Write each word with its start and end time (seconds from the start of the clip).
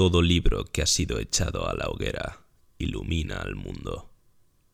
todo 0.00 0.22
libro 0.22 0.64
que 0.64 0.80
ha 0.80 0.86
sido 0.86 1.18
echado 1.18 1.68
a 1.68 1.74
la 1.74 1.86
hoguera 1.88 2.38
ilumina 2.78 3.36
al 3.36 3.54
mundo. 3.54 4.08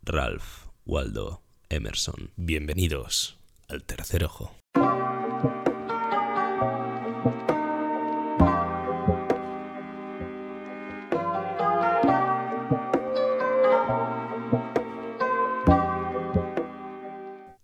Ralph 0.05 0.69
Waldo 0.85 1.43
Emerson. 1.69 2.31
Bienvenidos 2.37 3.37
al 3.67 3.83
tercer 3.83 4.23
ojo. 4.23 4.55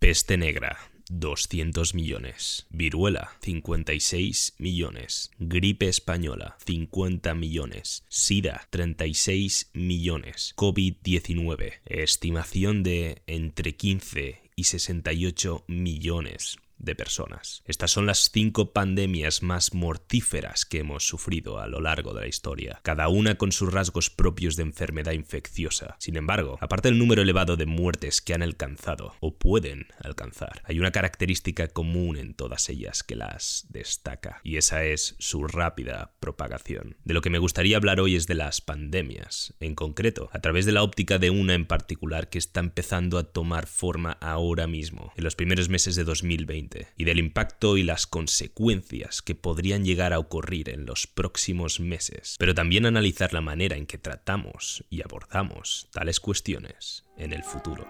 Peste 0.00 0.36
negra, 0.36 0.76
200 1.12 1.94
millones. 1.94 2.66
Viruela, 2.70 3.32
56 3.40 4.54
millones. 4.58 5.30
Gripe 5.38 5.88
española, 5.88 6.56
50 6.64 7.34
millones. 7.34 8.04
SIDA, 8.08 8.66
36 8.70 9.70
millones. 9.74 10.54
COVID-19, 10.56 11.74
estimación 11.86 12.82
de 12.82 13.22
entre 13.26 13.76
15 13.76 14.42
y 14.56 14.64
68 14.64 15.64
millones 15.66 16.58
de 16.82 16.94
personas. 16.94 17.62
Estas 17.64 17.90
son 17.90 18.06
las 18.06 18.30
cinco 18.30 18.72
pandemias 18.72 19.42
más 19.42 19.72
mortíferas 19.72 20.66
que 20.66 20.80
hemos 20.80 21.06
sufrido 21.06 21.58
a 21.58 21.66
lo 21.68 21.80
largo 21.80 22.12
de 22.12 22.22
la 22.22 22.26
historia, 22.26 22.80
cada 22.82 23.08
una 23.08 23.36
con 23.36 23.52
sus 23.52 23.72
rasgos 23.72 24.10
propios 24.10 24.56
de 24.56 24.64
enfermedad 24.64 25.12
infecciosa. 25.12 25.96
Sin 25.98 26.16
embargo, 26.16 26.58
aparte 26.60 26.88
del 26.88 26.98
número 26.98 27.22
elevado 27.22 27.56
de 27.56 27.66
muertes 27.66 28.20
que 28.20 28.34
han 28.34 28.42
alcanzado 28.42 29.14
o 29.20 29.38
pueden 29.38 29.86
alcanzar, 30.00 30.62
hay 30.64 30.80
una 30.80 30.90
característica 30.90 31.68
común 31.68 32.16
en 32.16 32.34
todas 32.34 32.68
ellas 32.68 33.02
que 33.02 33.16
las 33.16 33.66
destaca, 33.70 34.40
y 34.42 34.56
esa 34.56 34.84
es 34.84 35.14
su 35.18 35.46
rápida 35.46 36.14
propagación. 36.18 36.96
De 37.04 37.14
lo 37.14 37.20
que 37.20 37.30
me 37.30 37.38
gustaría 37.38 37.76
hablar 37.76 38.00
hoy 38.00 38.16
es 38.16 38.26
de 38.26 38.34
las 38.34 38.60
pandemias, 38.60 39.54
en 39.60 39.76
concreto, 39.76 40.28
a 40.32 40.40
través 40.40 40.66
de 40.66 40.72
la 40.72 40.82
óptica 40.82 41.18
de 41.18 41.30
una 41.30 41.54
en 41.54 41.66
particular 41.66 42.28
que 42.28 42.38
está 42.38 42.60
empezando 42.60 43.18
a 43.18 43.24
tomar 43.24 43.66
forma 43.66 44.12
ahora 44.20 44.66
mismo, 44.66 45.12
en 45.16 45.22
los 45.22 45.36
primeros 45.36 45.68
meses 45.68 45.94
de 45.94 46.02
2020 46.02 46.71
y 46.96 47.04
del 47.04 47.18
impacto 47.18 47.76
y 47.76 47.82
las 47.82 48.06
consecuencias 48.06 49.22
que 49.22 49.34
podrían 49.34 49.84
llegar 49.84 50.12
a 50.12 50.18
ocurrir 50.18 50.68
en 50.68 50.86
los 50.86 51.06
próximos 51.06 51.80
meses, 51.80 52.36
pero 52.38 52.54
también 52.54 52.86
analizar 52.86 53.32
la 53.32 53.40
manera 53.40 53.76
en 53.76 53.86
que 53.86 53.98
tratamos 53.98 54.84
y 54.90 55.02
abordamos 55.02 55.88
tales 55.92 56.20
cuestiones 56.20 57.04
en 57.16 57.32
el 57.32 57.42
futuro. 57.42 57.86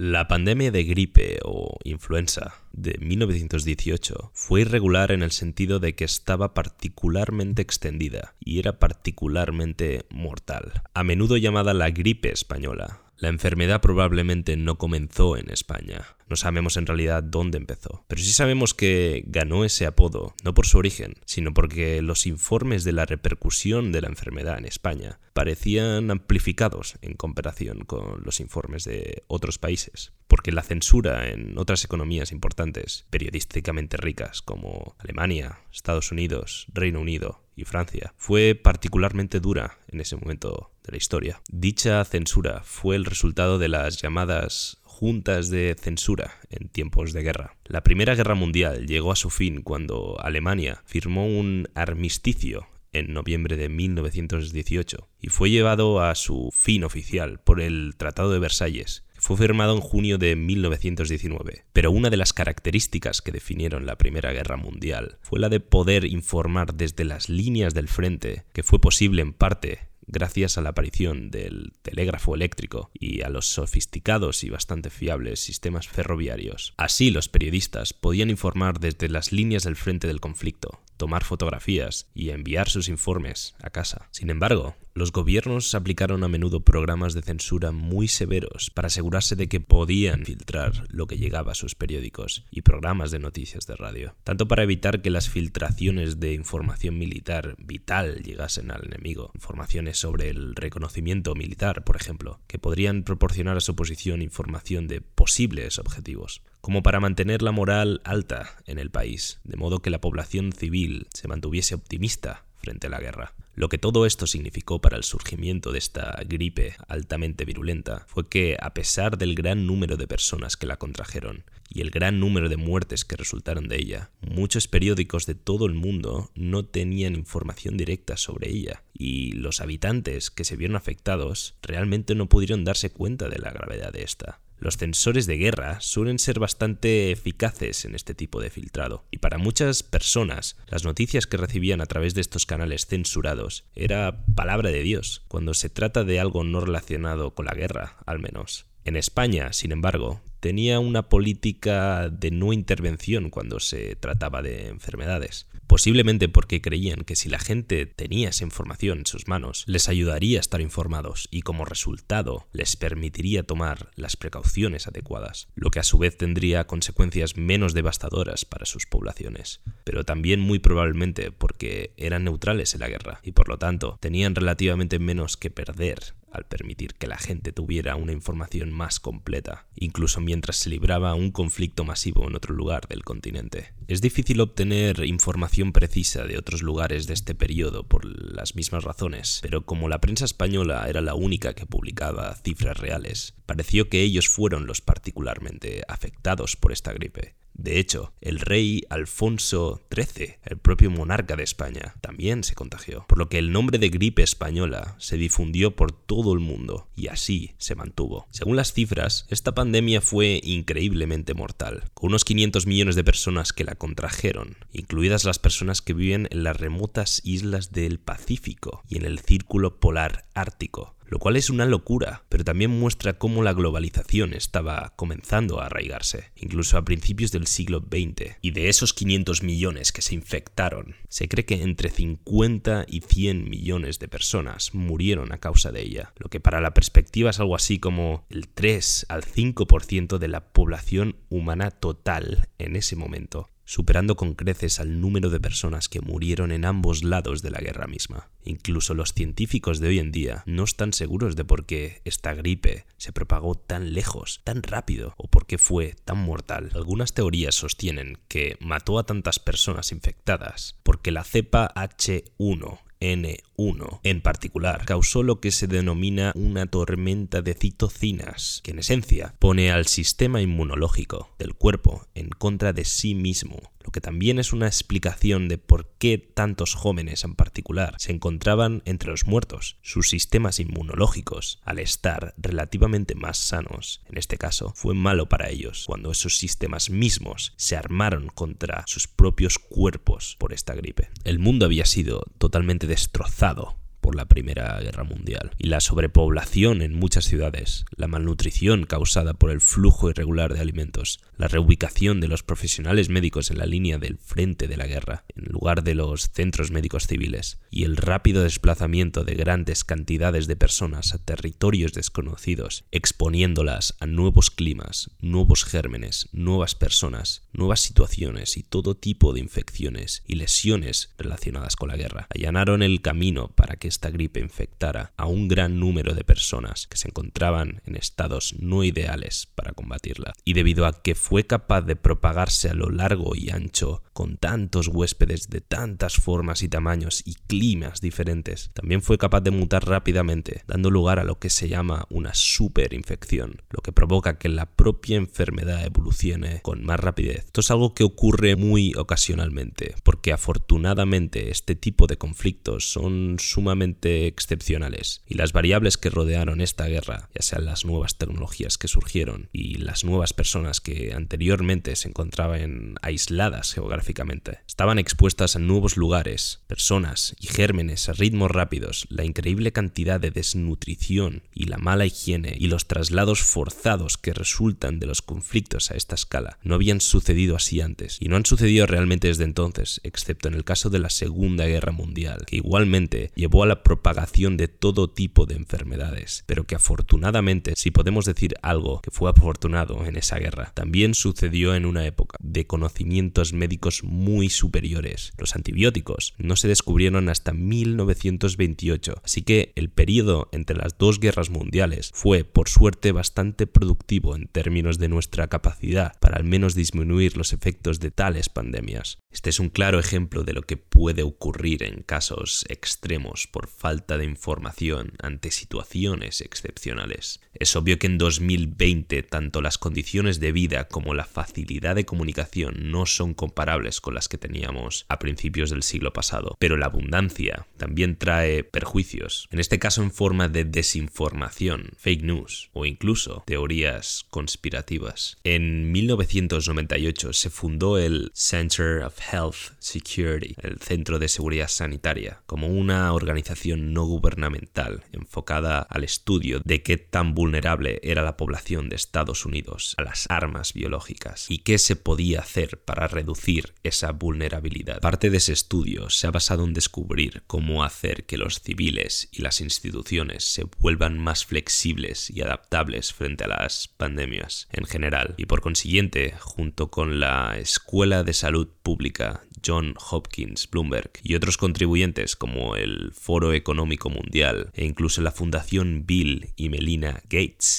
La 0.00 0.28
pandemia 0.28 0.70
de 0.70 0.84
gripe 0.84 1.40
o 1.42 1.76
influenza 1.82 2.54
de 2.72 2.96
1918 3.00 4.30
fue 4.32 4.60
irregular 4.60 5.10
en 5.10 5.24
el 5.24 5.32
sentido 5.32 5.80
de 5.80 5.96
que 5.96 6.04
estaba 6.04 6.54
particularmente 6.54 7.62
extendida 7.62 8.36
y 8.38 8.60
era 8.60 8.78
particularmente 8.78 10.06
mortal, 10.08 10.84
a 10.94 11.02
menudo 11.02 11.36
llamada 11.36 11.74
la 11.74 11.90
gripe 11.90 12.30
española, 12.30 13.00
la 13.18 13.28
enfermedad 13.28 13.80
probablemente 13.80 14.56
no 14.56 14.78
comenzó 14.78 15.36
en 15.36 15.50
España. 15.50 16.16
No 16.28 16.36
sabemos 16.36 16.76
en 16.76 16.86
realidad 16.86 17.22
dónde 17.22 17.58
empezó. 17.58 18.04
Pero 18.06 18.20
sí 18.20 18.32
sabemos 18.32 18.74
que 18.74 19.24
ganó 19.26 19.64
ese 19.64 19.86
apodo, 19.86 20.34
no 20.44 20.54
por 20.54 20.66
su 20.66 20.78
origen, 20.78 21.14
sino 21.24 21.52
porque 21.52 22.00
los 22.00 22.26
informes 22.26 22.84
de 22.84 22.92
la 22.92 23.06
repercusión 23.06 23.90
de 23.92 24.02
la 24.02 24.08
enfermedad 24.08 24.58
en 24.58 24.66
España 24.66 25.18
parecían 25.32 26.10
amplificados 26.10 26.96
en 27.02 27.14
comparación 27.14 27.80
con 27.80 28.22
los 28.24 28.40
informes 28.40 28.84
de 28.84 29.24
otros 29.26 29.58
países. 29.58 30.12
Porque 30.28 30.52
la 30.52 30.62
censura 30.62 31.28
en 31.30 31.58
otras 31.58 31.84
economías 31.84 32.30
importantes, 32.30 33.06
periodísticamente 33.10 33.96
ricas, 33.96 34.42
como 34.42 34.94
Alemania, 34.98 35.60
Estados 35.72 36.12
Unidos, 36.12 36.66
Reino 36.72 37.00
Unido 37.00 37.47
Francia, 37.64 38.14
fue 38.16 38.54
particularmente 38.54 39.40
dura 39.40 39.78
en 39.88 40.00
ese 40.00 40.16
momento 40.16 40.70
de 40.84 40.92
la 40.92 40.98
historia. 40.98 41.40
Dicha 41.50 42.04
censura 42.04 42.62
fue 42.64 42.96
el 42.96 43.04
resultado 43.04 43.58
de 43.58 43.68
las 43.68 44.00
llamadas 44.00 44.78
juntas 44.84 45.48
de 45.48 45.76
censura 45.78 46.34
en 46.50 46.68
tiempos 46.68 47.12
de 47.12 47.22
guerra. 47.22 47.56
La 47.64 47.82
Primera 47.82 48.16
Guerra 48.16 48.34
Mundial 48.34 48.86
llegó 48.86 49.12
a 49.12 49.16
su 49.16 49.30
fin 49.30 49.62
cuando 49.62 50.16
Alemania 50.20 50.82
firmó 50.86 51.26
un 51.26 51.68
armisticio 51.74 52.66
en 52.92 53.12
noviembre 53.12 53.56
de 53.56 53.68
1918 53.68 55.08
y 55.20 55.28
fue 55.28 55.50
llevado 55.50 56.00
a 56.00 56.14
su 56.14 56.50
fin 56.52 56.84
oficial 56.84 57.40
por 57.40 57.60
el 57.60 57.94
Tratado 57.96 58.32
de 58.32 58.38
Versalles, 58.38 59.04
fue 59.28 59.36
firmado 59.36 59.74
en 59.74 59.82
junio 59.82 60.16
de 60.16 60.36
1919, 60.36 61.66
pero 61.74 61.90
una 61.90 62.08
de 62.08 62.16
las 62.16 62.32
características 62.32 63.20
que 63.20 63.30
definieron 63.30 63.84
la 63.84 63.98
Primera 63.98 64.32
Guerra 64.32 64.56
Mundial 64.56 65.18
fue 65.20 65.38
la 65.38 65.50
de 65.50 65.60
poder 65.60 66.06
informar 66.06 66.72
desde 66.72 67.04
las 67.04 67.28
líneas 67.28 67.74
del 67.74 67.88
frente, 67.88 68.46
que 68.54 68.62
fue 68.62 68.80
posible 68.80 69.20
en 69.20 69.34
parte 69.34 69.80
gracias 70.06 70.56
a 70.56 70.62
la 70.62 70.70
aparición 70.70 71.30
del 71.30 71.74
telégrafo 71.82 72.34
eléctrico 72.34 72.90
y 72.94 73.20
a 73.20 73.28
los 73.28 73.46
sofisticados 73.48 74.44
y 74.44 74.48
bastante 74.48 74.88
fiables 74.88 75.40
sistemas 75.40 75.88
ferroviarios. 75.88 76.72
Así 76.78 77.10
los 77.10 77.28
periodistas 77.28 77.92
podían 77.92 78.30
informar 78.30 78.80
desde 78.80 79.10
las 79.10 79.30
líneas 79.30 79.64
del 79.64 79.76
frente 79.76 80.06
del 80.06 80.20
conflicto, 80.20 80.80
tomar 80.96 81.24
fotografías 81.24 82.08
y 82.14 82.30
enviar 82.30 82.70
sus 82.70 82.88
informes 82.88 83.54
a 83.62 83.68
casa. 83.68 84.08
Sin 84.10 84.30
embargo, 84.30 84.74
los 84.98 85.12
gobiernos 85.12 85.74
aplicaron 85.74 86.24
a 86.24 86.28
menudo 86.28 86.60
programas 86.60 87.14
de 87.14 87.22
censura 87.22 87.70
muy 87.70 88.08
severos 88.08 88.70
para 88.70 88.88
asegurarse 88.88 89.36
de 89.36 89.48
que 89.48 89.60
podían 89.60 90.24
filtrar 90.24 90.84
lo 90.88 91.06
que 91.06 91.16
llegaba 91.16 91.52
a 91.52 91.54
sus 91.54 91.76
periódicos 91.76 92.44
y 92.50 92.62
programas 92.62 93.12
de 93.12 93.20
noticias 93.20 93.66
de 93.66 93.76
radio, 93.76 94.16
tanto 94.24 94.48
para 94.48 94.64
evitar 94.64 95.00
que 95.00 95.10
las 95.10 95.28
filtraciones 95.28 96.18
de 96.18 96.34
información 96.34 96.98
militar 96.98 97.54
vital 97.58 98.22
llegasen 98.24 98.72
al 98.72 98.86
enemigo, 98.86 99.30
informaciones 99.34 99.98
sobre 99.98 100.30
el 100.30 100.56
reconocimiento 100.56 101.34
militar, 101.36 101.84
por 101.84 101.94
ejemplo, 101.94 102.40
que 102.48 102.58
podrían 102.58 103.04
proporcionar 103.04 103.56
a 103.56 103.60
su 103.60 103.72
oposición 103.72 104.20
información 104.20 104.88
de 104.88 105.00
posibles 105.00 105.78
objetivos, 105.78 106.42
como 106.60 106.82
para 106.82 106.98
mantener 106.98 107.42
la 107.42 107.52
moral 107.52 108.00
alta 108.02 108.56
en 108.66 108.80
el 108.80 108.90
país, 108.90 109.40
de 109.44 109.56
modo 109.56 109.78
que 109.78 109.90
la 109.90 110.00
población 110.00 110.50
civil 110.52 111.06
se 111.14 111.28
mantuviese 111.28 111.76
optimista 111.76 112.44
frente 112.56 112.88
a 112.88 112.90
la 112.90 112.98
guerra. 112.98 113.34
Lo 113.58 113.68
que 113.68 113.76
todo 113.76 114.06
esto 114.06 114.28
significó 114.28 114.80
para 114.80 114.96
el 114.96 115.02
surgimiento 115.02 115.72
de 115.72 115.78
esta 115.78 116.16
gripe 116.24 116.76
altamente 116.86 117.44
virulenta 117.44 118.06
fue 118.06 118.28
que, 118.28 118.56
a 118.60 118.72
pesar 118.72 119.18
del 119.18 119.34
gran 119.34 119.66
número 119.66 119.96
de 119.96 120.06
personas 120.06 120.56
que 120.56 120.68
la 120.68 120.76
contrajeron 120.76 121.42
y 121.68 121.80
el 121.80 121.90
gran 121.90 122.20
número 122.20 122.48
de 122.48 122.56
muertes 122.56 123.04
que 123.04 123.16
resultaron 123.16 123.66
de 123.66 123.78
ella, 123.78 124.12
muchos 124.20 124.68
periódicos 124.68 125.26
de 125.26 125.34
todo 125.34 125.66
el 125.66 125.74
mundo 125.74 126.30
no 126.36 126.66
tenían 126.66 127.16
información 127.16 127.76
directa 127.76 128.16
sobre 128.16 128.48
ella, 128.48 128.84
y 128.92 129.32
los 129.32 129.60
habitantes 129.60 130.30
que 130.30 130.44
se 130.44 130.54
vieron 130.54 130.76
afectados 130.76 131.56
realmente 131.60 132.14
no 132.14 132.28
pudieron 132.28 132.62
darse 132.62 132.90
cuenta 132.90 133.28
de 133.28 133.40
la 133.40 133.50
gravedad 133.50 133.92
de 133.92 134.04
esta. 134.04 134.38
Los 134.60 134.74
sensores 134.74 135.26
de 135.26 135.36
guerra 135.36 135.80
suelen 135.80 136.18
ser 136.18 136.40
bastante 136.40 137.12
eficaces 137.12 137.84
en 137.84 137.94
este 137.94 138.14
tipo 138.14 138.40
de 138.40 138.50
filtrado, 138.50 139.04
y 139.10 139.18
para 139.18 139.38
muchas 139.38 139.82
personas 139.82 140.56
las 140.66 140.84
noticias 140.84 141.26
que 141.26 141.36
recibían 141.36 141.80
a 141.80 141.86
través 141.86 142.14
de 142.14 142.20
estos 142.20 142.46
canales 142.46 142.86
censurados 142.86 143.64
era 143.74 144.24
palabra 144.34 144.70
de 144.70 144.82
Dios, 144.82 145.22
cuando 145.28 145.54
se 145.54 145.70
trata 145.70 146.04
de 146.04 146.18
algo 146.18 146.42
no 146.42 146.60
relacionado 146.60 147.34
con 147.34 147.46
la 147.46 147.54
guerra, 147.54 147.98
al 148.06 148.18
menos. 148.18 148.66
En 148.84 148.96
España, 148.96 149.52
sin 149.52 149.70
embargo, 149.70 150.22
tenía 150.40 150.80
una 150.80 151.08
política 151.08 152.08
de 152.10 152.30
no 152.30 152.52
intervención 152.52 153.30
cuando 153.30 153.60
se 153.60 153.96
trataba 153.96 154.42
de 154.42 154.68
enfermedades. 154.68 155.46
Posiblemente 155.66 156.30
porque 156.30 156.62
creían 156.62 157.04
que 157.04 157.14
si 157.14 157.28
la 157.28 157.38
gente 157.38 157.84
tenía 157.84 158.30
esa 158.30 158.44
información 158.44 159.00
en 159.00 159.06
sus 159.06 159.28
manos, 159.28 159.64
les 159.66 159.90
ayudaría 159.90 160.38
a 160.38 160.40
estar 160.40 160.62
informados 160.62 161.28
y 161.30 161.42
como 161.42 161.66
resultado 161.66 162.46
les 162.52 162.76
permitiría 162.76 163.42
tomar 163.42 163.90
las 163.94 164.16
precauciones 164.16 164.86
adecuadas, 164.86 165.48
lo 165.54 165.70
que 165.70 165.80
a 165.80 165.84
su 165.84 165.98
vez 165.98 166.16
tendría 166.16 166.66
consecuencias 166.66 167.36
menos 167.36 167.74
devastadoras 167.74 168.46
para 168.46 168.64
sus 168.64 168.86
poblaciones, 168.86 169.60
pero 169.84 170.04
también 170.04 170.40
muy 170.40 170.58
probablemente 170.58 171.32
porque 171.32 171.92
eran 171.98 172.24
neutrales 172.24 172.72
en 172.72 172.80
la 172.80 172.88
guerra 172.88 173.20
y 173.22 173.32
por 173.32 173.48
lo 173.48 173.58
tanto 173.58 173.98
tenían 174.00 174.34
relativamente 174.34 174.98
menos 174.98 175.36
que 175.36 175.50
perder 175.50 176.14
al 176.32 176.46
permitir 176.46 176.94
que 176.94 177.06
la 177.06 177.18
gente 177.18 177.52
tuviera 177.52 177.96
una 177.96 178.12
información 178.12 178.72
más 178.72 179.00
completa, 179.00 179.66
incluso 179.74 180.20
mientras 180.20 180.56
se 180.56 180.70
libraba 180.70 181.14
un 181.14 181.30
conflicto 181.30 181.84
masivo 181.84 182.26
en 182.28 182.34
otro 182.34 182.54
lugar 182.54 182.88
del 182.88 183.04
continente. 183.04 183.72
Es 183.86 184.00
difícil 184.00 184.40
obtener 184.40 185.04
información 185.04 185.72
precisa 185.72 186.24
de 186.24 186.38
otros 186.38 186.62
lugares 186.62 187.06
de 187.06 187.14
este 187.14 187.34
periodo 187.34 187.84
por 187.84 188.04
las 188.04 188.54
mismas 188.54 188.84
razones, 188.84 189.38
pero 189.42 189.64
como 189.64 189.88
la 189.88 190.00
prensa 190.00 190.24
española 190.24 190.86
era 190.88 191.00
la 191.00 191.14
única 191.14 191.54
que 191.54 191.66
publicaba 191.66 192.34
cifras 192.36 192.78
reales, 192.78 193.34
pareció 193.46 193.88
que 193.88 194.02
ellos 194.02 194.28
fueron 194.28 194.66
los 194.66 194.80
particularmente 194.80 195.82
afectados 195.88 196.56
por 196.56 196.72
esta 196.72 196.92
gripe. 196.92 197.34
De 197.58 197.80
hecho, 197.80 198.12
el 198.20 198.38
rey 198.38 198.84
Alfonso 198.88 199.82
XIII, 199.92 200.36
el 200.44 200.58
propio 200.58 200.92
monarca 200.92 201.34
de 201.34 201.42
España, 201.42 201.96
también 202.00 202.44
se 202.44 202.54
contagió, 202.54 203.04
por 203.08 203.18
lo 203.18 203.28
que 203.28 203.38
el 203.38 203.50
nombre 203.50 203.78
de 203.78 203.88
gripe 203.88 204.22
española 204.22 204.94
se 204.98 205.16
difundió 205.16 205.74
por 205.74 205.90
todo 205.90 206.32
el 206.32 206.38
mundo 206.38 206.88
y 206.94 207.08
así 207.08 207.56
se 207.58 207.74
mantuvo. 207.74 208.28
Según 208.30 208.54
las 208.54 208.72
cifras, 208.72 209.26
esta 209.28 209.56
pandemia 209.56 210.00
fue 210.00 210.40
increíblemente 210.44 211.34
mortal, 211.34 211.90
con 211.94 212.10
unos 212.10 212.24
500 212.24 212.66
millones 212.68 212.94
de 212.94 213.02
personas 213.02 213.52
que 213.52 213.64
la 213.64 213.74
contrajeron, 213.74 214.56
incluidas 214.72 215.24
las 215.24 215.40
personas 215.40 215.82
que 215.82 215.94
viven 215.94 216.28
en 216.30 216.44
las 216.44 216.56
remotas 216.56 217.20
islas 217.24 217.72
del 217.72 217.98
Pacífico 217.98 218.84
y 218.88 218.98
en 218.98 219.04
el 219.04 219.18
círculo 219.18 219.80
polar 219.80 220.26
ártico, 220.32 220.94
lo 221.08 221.18
cual 221.18 221.36
es 221.36 221.50
una 221.50 221.64
locura, 221.64 222.24
pero 222.28 222.44
también 222.44 222.70
muestra 222.70 223.18
cómo 223.18 223.42
la 223.42 223.54
globalización 223.54 224.34
estaba 224.34 224.92
comenzando 224.96 225.60
a 225.60 225.66
arraigarse, 225.66 226.30
incluso 226.36 226.76
a 226.76 226.84
principios 226.84 227.32
del 227.32 227.46
siglo 227.46 227.80
XX. 227.80 228.36
Y 228.42 228.50
de 228.50 228.68
esos 228.68 228.92
500 228.92 229.42
millones 229.42 229.92
que 229.92 230.02
se 230.02 230.14
infectaron, 230.14 230.96
se 231.08 231.28
cree 231.28 231.44
que 231.44 231.62
entre 231.62 231.90
50 231.90 232.86
y 232.88 233.00
100 233.00 233.48
millones 233.48 233.98
de 233.98 234.08
personas 234.08 234.74
murieron 234.74 235.32
a 235.32 235.38
causa 235.38 235.72
de 235.72 235.82
ella, 235.82 236.12
lo 236.18 236.28
que 236.28 236.40
para 236.40 236.60
la 236.60 236.74
perspectiva 236.74 237.30
es 237.30 237.40
algo 237.40 237.56
así 237.56 237.78
como 237.78 238.26
el 238.28 238.48
3 238.48 239.06
al 239.08 239.22
5% 239.22 240.18
de 240.18 240.28
la 240.28 240.52
población 240.52 241.16
humana 241.30 241.70
total 241.70 242.48
en 242.58 242.76
ese 242.76 242.96
momento 242.96 243.48
superando 243.68 244.16
con 244.16 244.32
creces 244.32 244.80
al 244.80 244.98
número 244.98 245.28
de 245.28 245.40
personas 245.40 245.90
que 245.90 246.00
murieron 246.00 246.52
en 246.52 246.64
ambos 246.64 247.04
lados 247.04 247.42
de 247.42 247.50
la 247.50 247.60
guerra 247.60 247.86
misma. 247.86 248.30
Incluso 248.42 248.94
los 248.94 249.12
científicos 249.12 249.78
de 249.78 249.88
hoy 249.88 249.98
en 249.98 250.10
día 250.10 250.42
no 250.46 250.64
están 250.64 250.94
seguros 250.94 251.36
de 251.36 251.44
por 251.44 251.66
qué 251.66 252.00
esta 252.06 252.32
gripe 252.32 252.86
se 252.96 253.12
propagó 253.12 253.56
tan 253.56 253.92
lejos, 253.92 254.40
tan 254.42 254.62
rápido, 254.62 255.12
o 255.18 255.28
por 255.28 255.44
qué 255.44 255.58
fue 255.58 255.94
tan 256.06 256.16
mortal. 256.16 256.70
Algunas 256.74 257.12
teorías 257.12 257.56
sostienen 257.56 258.16
que 258.26 258.56
mató 258.60 258.98
a 258.98 259.04
tantas 259.04 259.38
personas 259.38 259.92
infectadas 259.92 260.76
porque 260.82 261.10
la 261.10 261.22
cepa 261.22 261.70
H1 261.74 262.78
N1 263.00 264.00
en 264.02 264.20
particular 264.20 264.84
causó 264.84 265.22
lo 265.22 265.40
que 265.40 265.50
se 265.50 265.66
denomina 265.66 266.32
una 266.34 266.66
tormenta 266.66 267.42
de 267.42 267.54
citocinas, 267.54 268.60
que 268.62 268.72
en 268.72 268.80
esencia 268.80 269.34
pone 269.38 269.70
al 269.70 269.86
sistema 269.86 270.40
inmunológico 270.40 271.30
del 271.38 271.54
cuerpo 271.54 272.06
en 272.14 272.28
contra 272.30 272.72
de 272.72 272.84
sí 272.84 273.14
mismo 273.14 273.60
lo 273.88 273.92
que 273.92 274.02
también 274.02 274.38
es 274.38 274.52
una 274.52 274.66
explicación 274.66 275.48
de 275.48 275.56
por 275.56 275.88
qué 275.96 276.18
tantos 276.18 276.74
jóvenes 276.74 277.24
en 277.24 277.34
particular 277.34 277.94
se 277.96 278.12
encontraban 278.12 278.82
entre 278.84 279.10
los 279.10 279.26
muertos. 279.26 279.78
Sus 279.80 280.10
sistemas 280.10 280.60
inmunológicos, 280.60 281.58
al 281.64 281.78
estar 281.78 282.34
relativamente 282.36 283.14
más 283.14 283.38
sanos, 283.38 284.02
en 284.10 284.18
este 284.18 284.36
caso, 284.36 284.74
fue 284.76 284.92
malo 284.92 285.30
para 285.30 285.48
ellos 285.48 285.84
cuando 285.86 286.12
esos 286.12 286.36
sistemas 286.36 286.90
mismos 286.90 287.54
se 287.56 287.78
armaron 287.78 288.28
contra 288.28 288.84
sus 288.86 289.08
propios 289.08 289.58
cuerpos 289.58 290.36
por 290.38 290.52
esta 290.52 290.74
gripe. 290.74 291.08
El 291.24 291.38
mundo 291.38 291.64
había 291.64 291.86
sido 291.86 292.26
totalmente 292.36 292.87
destrozado 292.88 293.76
por 294.08 294.16
la 294.16 294.24
Primera 294.24 294.80
Guerra 294.80 295.04
Mundial. 295.04 295.50
Y 295.58 295.66
la 295.66 295.80
sobrepoblación 295.80 296.80
en 296.80 296.94
muchas 296.94 297.26
ciudades, 297.26 297.84
la 297.94 298.08
malnutrición 298.08 298.86
causada 298.86 299.34
por 299.34 299.50
el 299.50 299.60
flujo 299.60 300.08
irregular 300.08 300.54
de 300.54 300.60
alimentos, 300.60 301.20
la 301.36 301.46
reubicación 301.46 302.18
de 302.18 302.28
los 302.28 302.42
profesionales 302.42 303.10
médicos 303.10 303.50
en 303.50 303.58
la 303.58 303.66
línea 303.66 303.98
del 303.98 304.16
frente 304.16 304.66
de 304.66 304.78
la 304.78 304.86
guerra, 304.86 305.24
en 305.36 305.52
lugar 305.52 305.84
de 305.84 305.94
los 305.94 306.30
centros 306.30 306.70
médicos 306.70 307.06
civiles, 307.06 307.60
y 307.70 307.84
el 307.84 307.98
rápido 307.98 308.44
desplazamiento 308.44 309.24
de 309.24 309.34
grandes 309.34 309.84
cantidades 309.84 310.46
de 310.46 310.56
personas 310.56 311.12
a 311.12 311.18
territorios 311.18 311.92
desconocidos, 311.92 312.86
exponiéndolas 312.90 313.94
a 314.00 314.06
nuevos 314.06 314.50
climas, 314.50 315.10
nuevos 315.20 315.64
gérmenes, 315.64 316.30
nuevas 316.32 316.74
personas, 316.74 317.42
nuevas 317.52 317.80
situaciones 317.80 318.56
y 318.56 318.62
todo 318.62 318.94
tipo 318.94 319.34
de 319.34 319.40
infecciones 319.40 320.22
y 320.26 320.36
lesiones 320.36 321.12
relacionadas 321.18 321.76
con 321.76 321.90
la 321.90 321.96
guerra, 321.98 322.26
allanaron 322.34 322.82
el 322.82 323.02
camino 323.02 323.48
para 323.48 323.76
que 323.76 323.97
esta 323.98 324.10
gripe 324.10 324.38
infectara 324.38 325.12
a 325.16 325.26
un 325.26 325.48
gran 325.48 325.80
número 325.80 326.14
de 326.14 326.22
personas 326.22 326.86
que 326.86 326.96
se 326.96 327.08
encontraban 327.08 327.82
en 327.84 327.96
estados 327.96 328.54
no 328.60 328.84
ideales 328.84 329.48
para 329.56 329.72
combatirla. 329.72 330.34
Y 330.44 330.52
debido 330.52 330.86
a 330.86 331.02
que 331.02 331.16
fue 331.16 331.48
capaz 331.48 331.82
de 331.82 331.96
propagarse 331.96 332.70
a 332.70 332.74
lo 332.74 332.90
largo 332.90 333.34
y 333.34 333.50
ancho 333.50 334.04
con 334.12 334.36
tantos 334.36 334.86
huéspedes 334.86 335.50
de 335.50 335.60
tantas 335.60 336.14
formas 336.14 336.62
y 336.62 336.68
tamaños 336.68 337.24
y 337.26 337.34
climas 337.48 338.00
diferentes, 338.00 338.70
también 338.72 339.02
fue 339.02 339.18
capaz 339.18 339.40
de 339.40 339.50
mutar 339.50 339.84
rápidamente, 339.84 340.62
dando 340.68 340.90
lugar 340.90 341.18
a 341.18 341.24
lo 341.24 341.40
que 341.40 341.50
se 341.50 341.68
llama 341.68 342.06
una 342.08 342.34
superinfección, 342.34 343.62
lo 343.70 343.82
que 343.82 343.90
provoca 343.90 344.38
que 344.38 344.48
la 344.48 344.66
propia 344.66 345.16
enfermedad 345.16 345.84
evolucione 345.84 346.60
con 346.62 346.84
más 346.84 347.00
rapidez. 347.00 347.46
Esto 347.46 347.62
es 347.62 347.70
algo 347.72 347.94
que 347.94 348.04
ocurre 348.04 348.54
muy 348.54 348.94
ocasionalmente, 348.94 349.96
porque 350.04 350.32
afortunadamente 350.32 351.50
este 351.50 351.74
tipo 351.74 352.06
de 352.06 352.16
conflictos 352.16 352.92
son 352.92 353.38
sumamente 353.40 353.87
excepcionales. 354.02 355.22
Y 355.26 355.34
las 355.34 355.52
variables 355.52 355.96
que 355.96 356.10
rodearon 356.10 356.60
esta 356.60 356.86
guerra, 356.86 357.28
ya 357.34 357.42
sean 357.42 357.64
las 357.64 357.84
nuevas 357.84 358.16
tecnologías 358.16 358.78
que 358.78 358.88
surgieron 358.88 359.48
y 359.52 359.78
las 359.78 360.04
nuevas 360.04 360.32
personas 360.32 360.80
que 360.80 361.12
anteriormente 361.14 361.94
se 361.96 362.08
encontraban 362.08 362.96
aisladas 363.02 363.72
geográficamente, 363.72 364.60
estaban 364.66 364.98
expuestas 364.98 365.56
a 365.56 365.58
nuevos 365.58 365.96
lugares, 365.96 366.60
personas 366.66 367.34
y 367.40 367.46
gérmenes 367.48 368.08
a 368.08 368.12
ritmos 368.12 368.50
rápidos, 368.50 369.06
la 369.10 369.24
increíble 369.24 369.72
cantidad 369.72 370.20
de 370.20 370.30
desnutrición 370.30 371.42
y 371.54 371.64
la 371.64 371.78
mala 371.78 372.06
higiene 372.06 372.56
y 372.58 372.68
los 372.68 372.86
traslados 372.86 373.42
forzados 373.42 374.16
que 374.16 374.34
resultan 374.34 374.98
de 374.98 375.06
los 375.06 375.22
conflictos 375.22 375.90
a 375.90 375.94
esta 375.94 376.14
escala 376.14 376.58
no 376.62 376.74
habían 376.74 377.00
sucedido 377.00 377.56
así 377.56 377.80
antes. 377.80 378.18
Y 378.20 378.28
no 378.28 378.36
han 378.36 378.46
sucedido 378.46 378.86
realmente 378.86 379.28
desde 379.28 379.44
entonces, 379.44 380.00
excepto 380.04 380.48
en 380.48 380.54
el 380.54 380.64
caso 380.64 380.90
de 380.90 380.98
la 380.98 381.10
Segunda 381.10 381.66
Guerra 381.66 381.92
Mundial, 381.92 382.44
que 382.46 382.56
igualmente 382.56 383.30
llevó 383.34 383.62
a 383.62 383.66
la 383.66 383.77
propagación 383.82 384.56
de 384.56 384.68
todo 384.68 385.10
tipo 385.10 385.46
de 385.46 385.56
enfermedades, 385.56 386.44
pero 386.46 386.64
que 386.64 386.74
afortunadamente, 386.74 387.74
si 387.76 387.90
podemos 387.90 388.24
decir 388.24 388.54
algo 388.62 389.00
que 389.00 389.10
fue 389.10 389.30
afortunado 389.30 390.04
en 390.06 390.16
esa 390.16 390.38
guerra, 390.38 390.72
también 390.74 391.14
sucedió 391.14 391.74
en 391.74 391.86
una 391.86 392.06
época 392.06 392.36
de 392.40 392.66
conocimientos 392.66 393.52
médicos 393.52 394.02
muy 394.04 394.50
superiores. 394.50 395.32
Los 395.38 395.54
antibióticos 395.54 396.34
no 396.38 396.56
se 396.56 396.68
descubrieron 396.68 397.28
hasta 397.28 397.52
1928, 397.52 399.20
así 399.24 399.42
que 399.42 399.72
el 399.76 399.90
periodo 399.90 400.48
entre 400.52 400.76
las 400.76 400.98
dos 400.98 401.20
guerras 401.20 401.50
mundiales 401.50 402.10
fue, 402.14 402.44
por 402.44 402.68
suerte, 402.68 403.12
bastante 403.12 403.66
productivo 403.66 404.36
en 404.36 404.48
términos 404.48 404.98
de 404.98 405.08
nuestra 405.08 405.48
capacidad 405.48 406.18
para 406.20 406.36
al 406.36 406.44
menos 406.44 406.74
disminuir 406.74 407.36
los 407.36 407.52
efectos 407.52 408.00
de 408.00 408.10
tales 408.10 408.48
pandemias. 408.48 409.18
Este 409.30 409.50
es 409.50 409.60
un 409.60 409.68
claro 409.68 409.98
ejemplo 409.98 410.42
de 410.42 410.52
lo 410.52 410.62
que 410.62 410.76
puede 410.76 411.22
ocurrir 411.22 411.82
en 411.82 412.02
casos 412.02 412.64
extremos 412.68 413.46
por 413.46 413.67
falta 413.68 414.18
de 414.18 414.24
información 414.24 415.12
ante 415.22 415.50
situaciones 415.50 416.40
excepcionales. 416.40 417.40
Es 417.60 417.74
obvio 417.74 417.98
que 417.98 418.06
en 418.06 418.18
2020 418.18 419.24
tanto 419.24 419.60
las 419.60 419.78
condiciones 419.78 420.38
de 420.38 420.52
vida 420.52 420.86
como 420.86 421.12
la 421.12 421.24
facilidad 421.24 421.96
de 421.96 422.04
comunicación 422.04 422.92
no 422.92 423.04
son 423.04 423.34
comparables 423.34 424.00
con 424.00 424.14
las 424.14 424.28
que 424.28 424.38
teníamos 424.38 425.06
a 425.08 425.18
principios 425.18 425.70
del 425.70 425.82
siglo 425.82 426.12
pasado, 426.12 426.56
pero 426.60 426.76
la 426.76 426.86
abundancia 426.86 427.66
también 427.76 428.16
trae 428.16 428.62
perjuicios, 428.62 429.48
en 429.50 429.58
este 429.58 429.80
caso 429.80 430.04
en 430.04 430.12
forma 430.12 430.48
de 430.48 430.64
desinformación, 430.64 431.90
fake 431.96 432.22
news 432.22 432.70
o 432.74 432.86
incluso 432.86 433.42
teorías 433.44 434.24
conspirativas. 434.30 435.36
En 435.42 435.90
1998 435.90 437.32
se 437.32 437.50
fundó 437.50 437.98
el 437.98 438.30
Center 438.34 439.02
of 439.02 439.18
Health 439.32 439.74
Security, 439.80 440.54
el 440.62 440.78
Centro 440.78 441.18
de 441.18 441.26
Seguridad 441.26 441.68
Sanitaria, 441.68 442.40
como 442.46 442.68
una 442.68 443.12
organización 443.12 443.92
no 443.92 444.04
gubernamental 444.04 445.02
enfocada 445.12 445.80
al 445.80 446.04
estudio 446.04 446.60
de 446.64 446.82
qué 446.82 446.98
tan 446.98 447.34
vulnerable 447.34 447.47
era 447.54 448.22
la 448.22 448.36
población 448.36 448.88
de 448.88 448.96
Estados 448.96 449.44
Unidos 449.44 449.94
a 449.98 450.02
las 450.02 450.26
armas 450.28 450.72
biológicas 450.72 451.46
y 451.50 451.58
qué 451.58 451.78
se 451.78 451.96
podía 451.96 452.40
hacer 452.40 452.78
para 452.78 453.08
reducir 453.08 453.74
esa 453.82 454.12
vulnerabilidad. 454.12 455.00
Parte 455.00 455.30
de 455.30 455.38
ese 455.38 455.52
estudio 455.52 456.10
se 456.10 456.26
ha 456.26 456.30
basado 456.30 456.64
en 456.64 456.74
descubrir 456.74 457.42
cómo 457.46 457.84
hacer 457.84 458.24
que 458.24 458.38
los 458.38 458.60
civiles 458.60 459.28
y 459.32 459.42
las 459.42 459.60
instituciones 459.60 460.44
se 460.44 460.64
vuelvan 460.80 461.18
más 461.18 461.44
flexibles 461.44 462.30
y 462.30 462.42
adaptables 462.42 463.12
frente 463.12 463.44
a 463.44 463.48
las 463.48 463.88
pandemias 463.88 464.68
en 464.72 464.84
general 464.84 465.34
y 465.36 465.46
por 465.46 465.60
consiguiente 465.60 466.34
junto 466.38 466.90
con 466.90 467.20
la 467.20 467.58
Escuela 467.58 468.24
de 468.24 468.32
Salud 468.32 468.68
Pública 468.82 469.42
John 469.64 469.94
Hopkins 470.10 470.68
Bloomberg 470.70 471.10
y 471.22 471.34
otros 471.34 471.56
contribuyentes 471.56 472.36
como 472.36 472.76
el 472.76 473.12
Foro 473.12 473.52
Económico 473.52 474.10
Mundial 474.10 474.70
e 474.74 474.84
incluso 474.84 475.20
la 475.22 475.32
Fundación 475.32 476.04
Bill 476.06 476.52
y 476.56 476.68
Melina 476.68 477.22
Gates 477.24 477.37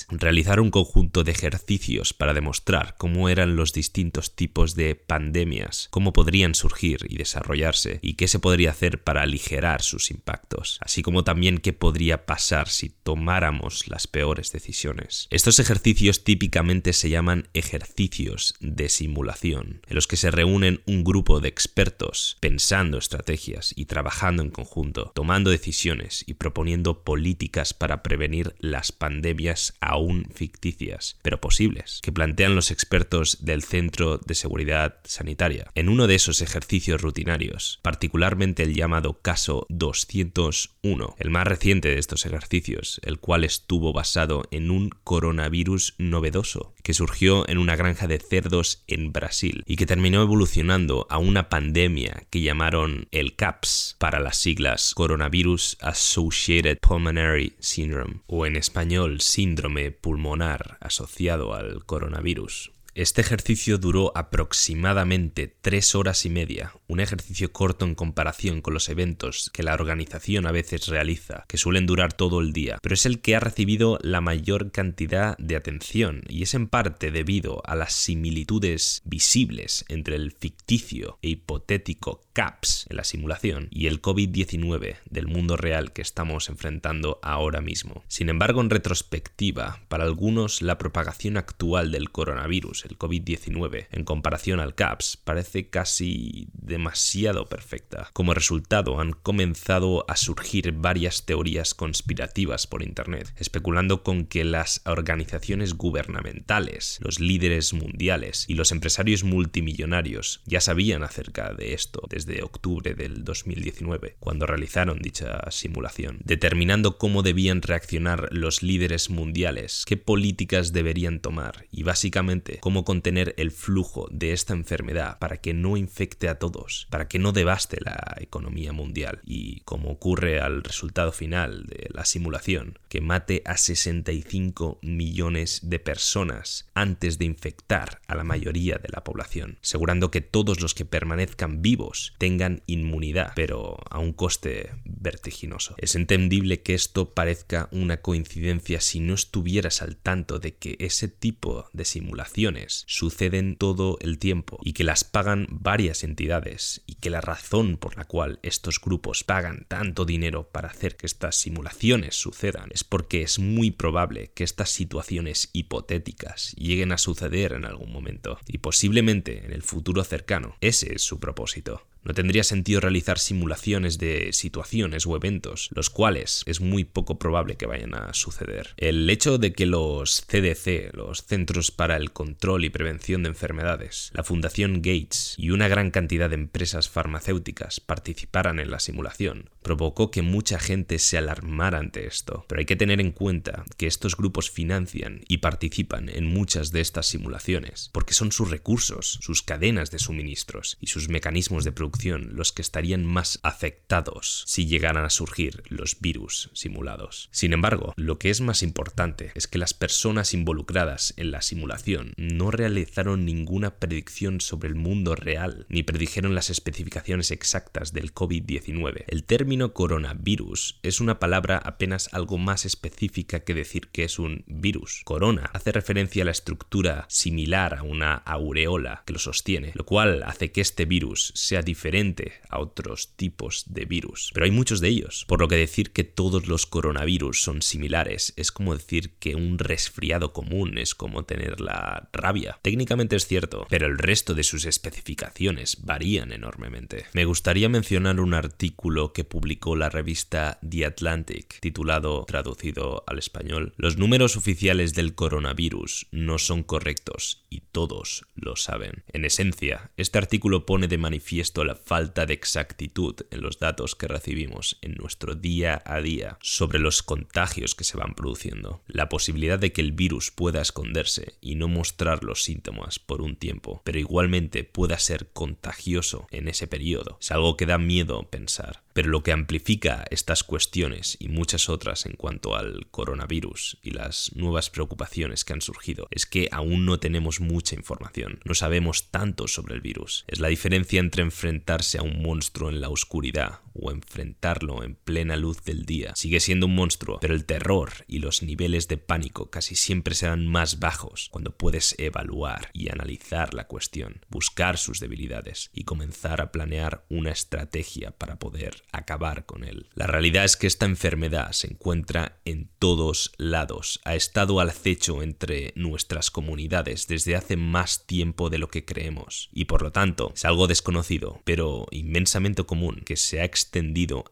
Realizar 0.09 0.61
un 0.61 0.71
conjunto 0.71 1.25
de 1.25 1.31
ejercicios 1.31 2.13
para 2.13 2.33
demostrar 2.33 2.95
cómo 2.97 3.27
eran 3.27 3.57
los 3.57 3.73
distintos 3.73 4.33
tipos 4.33 4.73
de 4.75 4.95
pandemias, 4.95 5.89
cómo 5.91 6.13
podrían 6.13 6.55
surgir 6.55 7.05
y 7.09 7.17
desarrollarse 7.17 7.99
y 8.01 8.13
qué 8.13 8.29
se 8.29 8.39
podría 8.39 8.71
hacer 8.71 9.03
para 9.03 9.23
aligerar 9.23 9.81
sus 9.81 10.11
impactos, 10.11 10.79
así 10.81 11.01
como 11.01 11.25
también 11.25 11.57
qué 11.57 11.73
podría 11.73 12.25
pasar 12.25 12.69
si 12.69 12.89
tomáramos 12.89 13.89
las 13.89 14.07
peores 14.07 14.53
decisiones. 14.53 15.27
Estos 15.29 15.59
ejercicios 15.59 16.23
típicamente 16.23 16.93
se 16.93 17.09
llaman 17.09 17.49
ejercicios 17.53 18.55
de 18.61 18.87
simulación, 18.87 19.81
en 19.87 19.95
los 19.95 20.07
que 20.07 20.15
se 20.15 20.31
reúnen 20.31 20.81
un 20.85 21.03
grupo 21.03 21.41
de 21.41 21.49
expertos 21.49 22.37
pensando 22.39 22.97
estrategias 22.97 23.73
y 23.75 23.85
trabajando 23.85 24.41
en 24.41 24.51
conjunto, 24.51 25.11
tomando 25.13 25.49
decisiones 25.49 26.23
y 26.27 26.35
proponiendo 26.35 27.03
políticas 27.03 27.73
para 27.73 28.03
prevenir 28.03 28.55
las 28.59 28.93
pandemias 28.93 29.48
aún 29.79 30.27
ficticias, 30.33 31.17
pero 31.21 31.41
posibles, 31.41 31.99
que 32.03 32.11
plantean 32.11 32.55
los 32.55 32.71
expertos 32.71 33.45
del 33.45 33.63
Centro 33.63 34.17
de 34.17 34.35
Seguridad 34.35 34.99
Sanitaria. 35.03 35.71
En 35.75 35.89
uno 35.89 36.07
de 36.07 36.15
esos 36.15 36.41
ejercicios 36.41 37.01
rutinarios, 37.01 37.79
particularmente 37.81 38.63
el 38.63 38.75
llamado 38.75 39.21
caso 39.21 39.65
201, 39.69 41.15
el 41.17 41.29
más 41.29 41.47
reciente 41.47 41.89
de 41.89 41.99
estos 41.99 42.25
ejercicios, 42.25 42.99
el 43.03 43.19
cual 43.19 43.43
estuvo 43.43 43.93
basado 43.93 44.43
en 44.51 44.71
un 44.71 44.89
coronavirus 45.03 45.95
novedoso 45.97 46.73
que 46.83 46.93
surgió 46.93 47.47
en 47.49 47.57
una 47.57 47.75
granja 47.75 48.07
de 48.07 48.19
cerdos 48.19 48.83
en 48.87 49.11
Brasil 49.11 49.63
y 49.65 49.75
que 49.75 49.85
terminó 49.85 50.21
evolucionando 50.21 51.07
a 51.09 51.17
una 51.17 51.49
pandemia 51.49 52.23
que 52.29 52.41
llamaron 52.41 53.07
el 53.11 53.35
CAPS 53.35 53.95
para 53.99 54.19
las 54.19 54.37
siglas 54.37 54.93
Coronavirus 54.95 55.77
Associated 55.81 56.79
Pulmonary 56.79 57.53
Syndrome 57.59 58.21
o 58.27 58.45
en 58.45 58.55
español 58.55 59.21
síndrome 59.39 59.91
pulmonar 59.91 60.77
asociado 60.81 61.53
al 61.53 61.85
coronavirus. 61.85 62.73
Este 62.99 63.21
ejercicio 63.21 63.77
duró 63.77 64.11
aproximadamente 64.13 65.55
tres 65.61 65.95
horas 65.95 66.25
y 66.25 66.29
media, 66.29 66.73
un 66.85 66.99
ejercicio 66.99 67.53
corto 67.53 67.85
en 67.85 67.95
comparación 67.95 68.61
con 68.61 68.73
los 68.73 68.89
eventos 68.89 69.49
que 69.53 69.63
la 69.63 69.73
organización 69.73 70.45
a 70.45 70.51
veces 70.51 70.87
realiza, 70.87 71.45
que 71.47 71.57
suelen 71.57 71.85
durar 71.85 72.11
todo 72.11 72.41
el 72.41 72.51
día, 72.51 72.77
pero 72.81 72.93
es 72.93 73.05
el 73.05 73.21
que 73.21 73.37
ha 73.37 73.39
recibido 73.39 73.99
la 74.01 74.19
mayor 74.19 74.73
cantidad 74.73 75.37
de 75.37 75.55
atención 75.55 76.23
y 76.27 76.43
es 76.43 76.53
en 76.55 76.67
parte 76.67 77.09
debido 77.09 77.61
a 77.65 77.75
las 77.75 77.93
similitudes 77.93 79.01
visibles 79.05 79.85
entre 79.87 80.17
el 80.17 80.33
ficticio 80.33 81.19
e 81.21 81.29
hipotético 81.29 82.19
CAPS 82.33 82.85
en 82.89 82.97
la 82.97 83.05
simulación 83.05 83.69
y 83.71 83.87
el 83.87 84.01
COVID-19 84.01 84.97
del 85.09 85.27
mundo 85.27 85.55
real 85.55 85.93
que 85.93 86.01
estamos 86.01 86.49
enfrentando 86.49 87.19
ahora 87.21 87.61
mismo. 87.61 88.03
Sin 88.09 88.27
embargo, 88.27 88.59
en 88.59 88.69
retrospectiva, 88.69 89.79
para 89.87 90.03
algunos 90.03 90.61
la 90.61 90.77
propagación 90.77 91.37
actual 91.37 91.93
del 91.93 92.11
coronavirus, 92.11 92.88
el 92.89 92.97
COVID-19, 92.97 93.87
en 93.91 94.03
comparación 94.03 94.59
al 94.59 94.75
CAPS, 94.75 95.17
parece 95.17 95.69
casi 95.69 96.49
demasiado 96.53 97.45
perfecta. 97.45 98.09
Como 98.13 98.33
resultado, 98.33 98.99
han 98.99 99.13
comenzado 99.13 100.05
a 100.07 100.15
surgir 100.15 100.71
varias 100.73 101.25
teorías 101.25 101.73
conspirativas 101.73 102.67
por 102.67 102.83
Internet, 102.83 103.33
especulando 103.37 104.03
con 104.03 104.25
que 104.25 104.43
las 104.43 104.81
organizaciones 104.85 105.75
gubernamentales, 105.75 106.99
los 107.01 107.19
líderes 107.19 107.73
mundiales 107.73 108.45
y 108.47 108.55
los 108.55 108.71
empresarios 108.71 109.23
multimillonarios 109.23 110.41
ya 110.45 110.61
sabían 110.61 111.03
acerca 111.03 111.53
de 111.53 111.73
esto 111.73 112.01
desde 112.09 112.43
octubre 112.43 112.93
del 112.93 113.23
2019, 113.23 114.15
cuando 114.19 114.45
realizaron 114.45 114.99
dicha 114.99 115.49
simulación, 115.51 116.19
determinando 116.23 116.97
cómo 116.97 117.23
debían 117.23 117.61
reaccionar 117.61 118.29
los 118.31 118.63
líderes 118.63 119.09
mundiales, 119.09 119.83
qué 119.85 119.97
políticas 119.97 120.73
deberían 120.73 121.19
tomar 121.19 121.65
y 121.71 121.83
básicamente 121.83 122.59
cómo 122.59 122.78
contener 122.85 123.33
el 123.37 123.51
flujo 123.51 124.07
de 124.11 124.33
esta 124.33 124.53
enfermedad 124.53 125.19
para 125.19 125.37
que 125.37 125.53
no 125.53 125.77
infecte 125.77 126.29
a 126.29 126.39
todos, 126.39 126.87
para 126.89 127.07
que 127.07 127.19
no 127.19 127.31
devaste 127.31 127.77
la 127.83 128.17
economía 128.19 128.73
mundial 128.73 129.21
y, 129.25 129.61
como 129.61 129.91
ocurre 129.91 130.39
al 130.39 130.63
resultado 130.63 131.11
final 131.11 131.65
de 131.65 131.87
la 131.91 132.05
simulación, 132.05 132.79
que 132.89 133.01
mate 133.01 133.41
a 133.45 133.57
65 133.57 134.79
millones 134.81 135.61
de 135.63 135.79
personas 135.79 136.69
antes 136.73 137.17
de 137.17 137.25
infectar 137.25 138.01
a 138.07 138.15
la 138.15 138.23
mayoría 138.23 138.77
de 138.77 138.89
la 138.89 139.03
población, 139.03 139.59
asegurando 139.63 140.11
que 140.11 140.21
todos 140.21 140.61
los 140.61 140.73
que 140.73 140.85
permanezcan 140.85 141.61
vivos 141.61 142.13
tengan 142.17 142.61
inmunidad, 142.67 143.33
pero 143.35 143.77
a 143.89 143.99
un 143.99 144.13
coste 144.13 144.71
vertiginoso. 144.85 145.75
Es 145.77 145.95
entendible 145.95 146.61
que 146.61 146.73
esto 146.73 147.13
parezca 147.13 147.69
una 147.71 147.97
coincidencia 147.97 148.81
si 148.81 148.99
no 148.99 149.13
estuvieras 149.13 149.81
al 149.81 149.97
tanto 149.97 150.39
de 150.39 150.55
que 150.55 150.75
ese 150.79 151.07
tipo 151.07 151.69
de 151.73 151.85
simulaciones 151.85 152.58
suceden 152.67 153.55
todo 153.55 153.97
el 154.01 154.19
tiempo 154.19 154.59
y 154.63 154.73
que 154.73 154.83
las 154.83 155.03
pagan 155.03 155.47
varias 155.49 156.03
entidades 156.03 156.81
y 156.85 156.95
que 156.95 157.09
la 157.09 157.21
razón 157.21 157.77
por 157.77 157.97
la 157.97 158.05
cual 158.05 158.39
estos 158.43 158.79
grupos 158.79 159.23
pagan 159.23 159.65
tanto 159.67 160.05
dinero 160.05 160.49
para 160.49 160.69
hacer 160.69 160.97
que 160.97 161.05
estas 161.05 161.35
simulaciones 161.35 162.15
sucedan 162.15 162.69
es 162.73 162.83
porque 162.83 163.21
es 163.21 163.39
muy 163.39 163.71
probable 163.71 164.31
que 164.33 164.43
estas 164.43 164.69
situaciones 164.69 165.49
hipotéticas 165.53 166.53
lleguen 166.57 166.91
a 166.91 166.97
suceder 166.97 167.53
en 167.53 167.65
algún 167.65 167.91
momento 167.91 168.39
y 168.47 168.59
posiblemente 168.59 169.45
en 169.45 169.53
el 169.53 169.63
futuro 169.63 170.03
cercano. 170.03 170.55
Ese 170.61 170.93
es 170.93 171.01
su 171.01 171.19
propósito. 171.19 171.85
No 172.09 172.15
tendría 172.15 172.43
sentido 172.43 172.79
realizar 172.79 173.19
simulaciones 173.19 173.99
de 173.99 174.33
situaciones 174.33 175.05
o 175.05 175.15
eventos, 175.15 175.69
los 175.75 175.91
cuales 175.91 176.41
es 176.47 176.59
muy 176.59 176.83
poco 176.83 177.19
probable 177.19 177.55
que 177.55 177.67
vayan 177.67 177.93
a 177.93 178.15
suceder. 178.15 178.73
El 178.77 179.07
hecho 179.11 179.37
de 179.37 179.53
que 179.53 179.67
los 179.67 180.25
CDC, 180.25 180.91
los 180.95 181.23
Centros 181.23 181.69
para 181.69 181.97
el 181.97 182.11
Control 182.11 182.65
y 182.65 182.71
Prevención 182.71 183.21
de 183.21 183.29
Enfermedades, 183.29 184.09
la 184.15 184.23
Fundación 184.23 184.81
Gates 184.81 185.35
y 185.37 185.51
una 185.51 185.67
gran 185.67 185.91
cantidad 185.91 186.29
de 186.29 186.35
empresas 186.37 186.89
farmacéuticas 186.89 187.79
participaran 187.79 188.59
en 188.59 188.71
la 188.71 188.79
simulación, 188.79 189.51
provocó 189.61 190.09
que 190.09 190.23
mucha 190.23 190.57
gente 190.57 190.97
se 190.97 191.19
alarmara 191.19 191.77
ante 191.77 192.07
esto. 192.07 192.43
Pero 192.47 192.57
hay 192.57 192.65
que 192.65 192.75
tener 192.75 193.01
en 193.01 193.11
cuenta 193.11 193.65
que 193.77 193.85
estos 193.85 194.17
grupos 194.17 194.49
financian 194.49 195.21
y 195.27 195.37
participan 195.37 196.09
en 196.09 196.25
muchas 196.25 196.71
de 196.71 196.81
estas 196.81 197.05
simulaciones, 197.05 197.91
porque 197.93 198.15
son 198.15 198.31
sus 198.31 198.49
recursos, 198.49 199.19
sus 199.21 199.43
cadenas 199.43 199.91
de 199.91 199.99
suministros 199.99 200.79
y 200.81 200.87
sus 200.87 201.07
mecanismos 201.07 201.65
de 201.65 201.71
los 202.07 202.51
que 202.51 202.61
estarían 202.61 203.05
más 203.05 203.39
afectados 203.43 204.43
si 204.47 204.67
llegaran 204.67 205.03
a 205.03 205.09
surgir 205.09 205.63
los 205.67 205.99
virus 205.99 206.49
simulados. 206.53 207.29
Sin 207.31 207.53
embargo, 207.53 207.93
lo 207.97 208.17
que 208.19 208.29
es 208.29 208.41
más 208.41 208.63
importante 208.63 209.31
es 209.35 209.47
que 209.47 209.57
las 209.57 209.73
personas 209.73 210.33
involucradas 210.33 211.13
en 211.17 211.31
la 211.31 211.41
simulación 211.41 212.13
no 212.17 212.51
realizaron 212.51 213.25
ninguna 213.25 213.75
predicción 213.75 214.39
sobre 214.39 214.69
el 214.69 214.75
mundo 214.75 215.15
real, 215.15 215.65
ni 215.69 215.83
predijeron 215.83 216.35
las 216.35 216.49
especificaciones 216.49 217.31
exactas 217.31 217.91
del 217.91 218.13
COVID-19. 218.13 219.03
El 219.07 219.23
término 219.25 219.73
coronavirus 219.73 220.79
es 220.83 221.01
una 221.01 221.19
palabra 221.19 221.57
apenas 221.57 222.09
algo 222.13 222.37
más 222.37 222.65
específica 222.65 223.41
que 223.41 223.53
decir 223.53 223.89
que 223.89 224.05
es 224.05 224.19
un 224.19 224.45
virus. 224.47 225.01
Corona 225.03 225.49
hace 225.53 225.71
referencia 225.71 226.23
a 226.23 226.25
la 226.25 226.31
estructura 226.31 227.05
similar 227.09 227.75
a 227.75 227.83
una 227.83 228.13
aureola 228.13 229.03
que 229.05 229.13
lo 229.13 229.19
sostiene, 229.19 229.71
lo 229.75 229.85
cual 229.85 230.23
hace 230.23 230.51
que 230.51 230.61
este 230.61 230.85
virus 230.85 231.33
sea 231.35 231.61
diferente 231.61 231.78
diferente 231.79 232.33
a 232.49 232.59
otros 232.59 233.15
tipos 233.15 233.63
de 233.67 233.85
virus, 233.85 234.31
pero 234.33 234.43
hay 234.43 234.51
muchos 234.51 234.81
de 234.81 234.89
ellos, 234.89 235.23
por 235.29 235.39
lo 235.39 235.47
que 235.47 235.55
decir 235.55 235.93
que 235.93 236.03
todos 236.03 236.47
los 236.47 236.65
coronavirus 236.65 237.41
son 237.41 237.61
similares 237.61 238.33
es 238.35 238.51
como 238.51 238.75
decir 238.75 239.11
que 239.19 239.35
un 239.35 239.57
resfriado 239.57 240.33
común 240.33 240.77
es 240.77 240.93
como 240.93 241.23
tener 241.23 241.61
la 241.61 242.09
rabia. 242.11 242.59
Técnicamente 242.61 243.15
es 243.15 243.27
cierto, 243.27 243.65
pero 243.69 243.87
el 243.87 243.97
resto 243.97 244.33
de 244.33 244.43
sus 244.43 244.65
especificaciones 244.65 245.85
varían 245.85 246.33
enormemente. 246.33 247.05
Me 247.13 247.23
gustaría 247.23 247.69
mencionar 247.69 248.19
un 248.19 248.33
artículo 248.33 249.13
que 249.13 249.23
publicó 249.23 249.77
la 249.77 249.89
revista 249.89 250.59
The 250.67 250.85
Atlantic, 250.85 251.61
titulado, 251.61 252.25
traducido 252.25 253.05
al 253.07 253.19
español, 253.19 253.73
Los 253.77 253.97
números 253.97 254.35
oficiales 254.35 254.93
del 254.95 255.15
coronavirus 255.15 256.07
no 256.11 256.39
son 256.39 256.63
correctos 256.63 257.45
y 257.49 257.61
todos 257.71 258.25
lo 258.35 258.57
saben. 258.57 259.03
En 259.13 259.23
esencia, 259.23 259.91
este 259.95 260.17
artículo 260.17 260.65
pone 260.65 260.89
de 260.89 260.97
manifiesto 260.97 261.61
la 261.69 261.75
falta 261.75 262.25
de 262.25 262.33
exactitud 262.33 263.15
en 263.29 263.41
los 263.41 263.59
datos 263.59 263.95
que 263.95 264.07
recibimos 264.07 264.79
en 264.81 264.95
nuestro 264.95 265.35
día 265.35 265.83
a 265.85 266.01
día 266.01 266.39
sobre 266.41 266.79
los 266.79 267.03
contagios 267.03 267.75
que 267.75 267.83
se 267.83 267.95
van 267.95 268.15
produciendo, 268.15 268.81
la 268.87 269.07
posibilidad 269.07 269.59
de 269.59 269.71
que 269.71 269.81
el 269.81 269.91
virus 269.91 270.31
pueda 270.31 270.61
esconderse 270.61 271.35
y 271.41 271.53
no 271.53 271.67
mostrar 271.67 272.23
los 272.23 272.43
síntomas 272.43 272.97
por 272.97 273.21
un 273.21 273.35
tiempo, 273.35 273.83
pero 273.85 273.99
igualmente 273.99 274.63
pueda 274.63 274.97
ser 274.97 275.29
contagioso 275.31 276.27
en 276.31 276.47
ese 276.47 276.65
periodo. 276.65 277.19
Es 277.21 277.29
algo 277.29 277.55
que 277.55 277.67
da 277.67 277.77
miedo 277.77 278.23
pensar. 278.23 278.81
Pero 278.99 279.11
lo 279.11 279.23
que 279.23 279.31
amplifica 279.31 280.03
estas 280.11 280.43
cuestiones 280.43 281.15
y 281.21 281.29
muchas 281.29 281.69
otras 281.69 282.05
en 282.05 282.17
cuanto 282.17 282.57
al 282.57 282.87
coronavirus 282.91 283.77
y 283.81 283.91
las 283.91 284.35
nuevas 284.35 284.69
preocupaciones 284.69 285.45
que 285.45 285.53
han 285.53 285.61
surgido 285.61 286.09
es 286.11 286.25
que 286.25 286.49
aún 286.51 286.85
no 286.85 286.99
tenemos 286.99 287.39
mucha 287.39 287.77
información, 287.77 288.41
no 288.43 288.55
sabemos 288.55 289.09
tanto 289.09 289.47
sobre 289.47 289.75
el 289.75 289.79
virus. 289.79 290.25
Es 290.27 290.41
la 290.41 290.49
diferencia 290.49 290.99
entre 290.99 291.23
enfrentarse 291.23 291.97
a 291.97 292.01
un 292.01 292.21
monstruo 292.21 292.69
en 292.69 292.81
la 292.81 292.89
oscuridad 292.89 293.61
o 293.81 293.91
enfrentarlo 293.91 294.83
en 294.83 294.95
plena 294.95 295.35
luz 295.35 295.63
del 295.63 295.85
día. 295.85 296.13
Sigue 296.15 296.39
siendo 296.39 296.65
un 296.65 296.75
monstruo, 296.75 297.19
pero 297.19 297.33
el 297.33 297.45
terror 297.45 297.91
y 298.07 298.19
los 298.19 298.43
niveles 298.43 298.87
de 298.87 298.97
pánico 298.97 299.49
casi 299.49 299.75
siempre 299.75 300.15
serán 300.15 300.47
más 300.47 300.79
bajos 300.79 301.29
cuando 301.31 301.55
puedes 301.55 301.95
evaluar 301.97 302.69
y 302.73 302.89
analizar 302.89 303.53
la 303.53 303.67
cuestión, 303.67 304.25
buscar 304.29 304.77
sus 304.77 304.99
debilidades 304.99 305.69
y 305.73 305.83
comenzar 305.83 306.41
a 306.41 306.51
planear 306.51 307.05
una 307.09 307.31
estrategia 307.31 308.11
para 308.11 308.37
poder 308.37 308.83
acabar 308.91 309.45
con 309.45 309.63
él. 309.63 309.89
La 309.93 310.07
realidad 310.07 310.45
es 310.45 310.57
que 310.57 310.67
esta 310.67 310.85
enfermedad 310.85 311.51
se 311.51 311.67
encuentra 311.67 312.39
en 312.45 312.69
todos 312.79 313.31
lados, 313.37 314.01
ha 314.03 314.15
estado 314.15 314.59
al 314.59 314.69
acecho 314.69 315.23
entre 315.23 315.73
nuestras 315.75 316.31
comunidades 316.31 317.07
desde 317.07 317.35
hace 317.35 317.57
más 317.57 318.05
tiempo 318.05 318.49
de 318.49 318.57
lo 318.57 318.69
que 318.69 318.85
creemos 318.85 319.49
y 319.51 319.65
por 319.65 319.81
lo 319.81 319.91
tanto 319.91 320.31
es 320.35 320.45
algo 320.45 320.67
desconocido, 320.67 321.41
pero 321.43 321.85
inmensamente 321.91 322.63
común 322.63 323.01
que 323.05 323.15
se 323.15 323.41
ha 323.41 323.43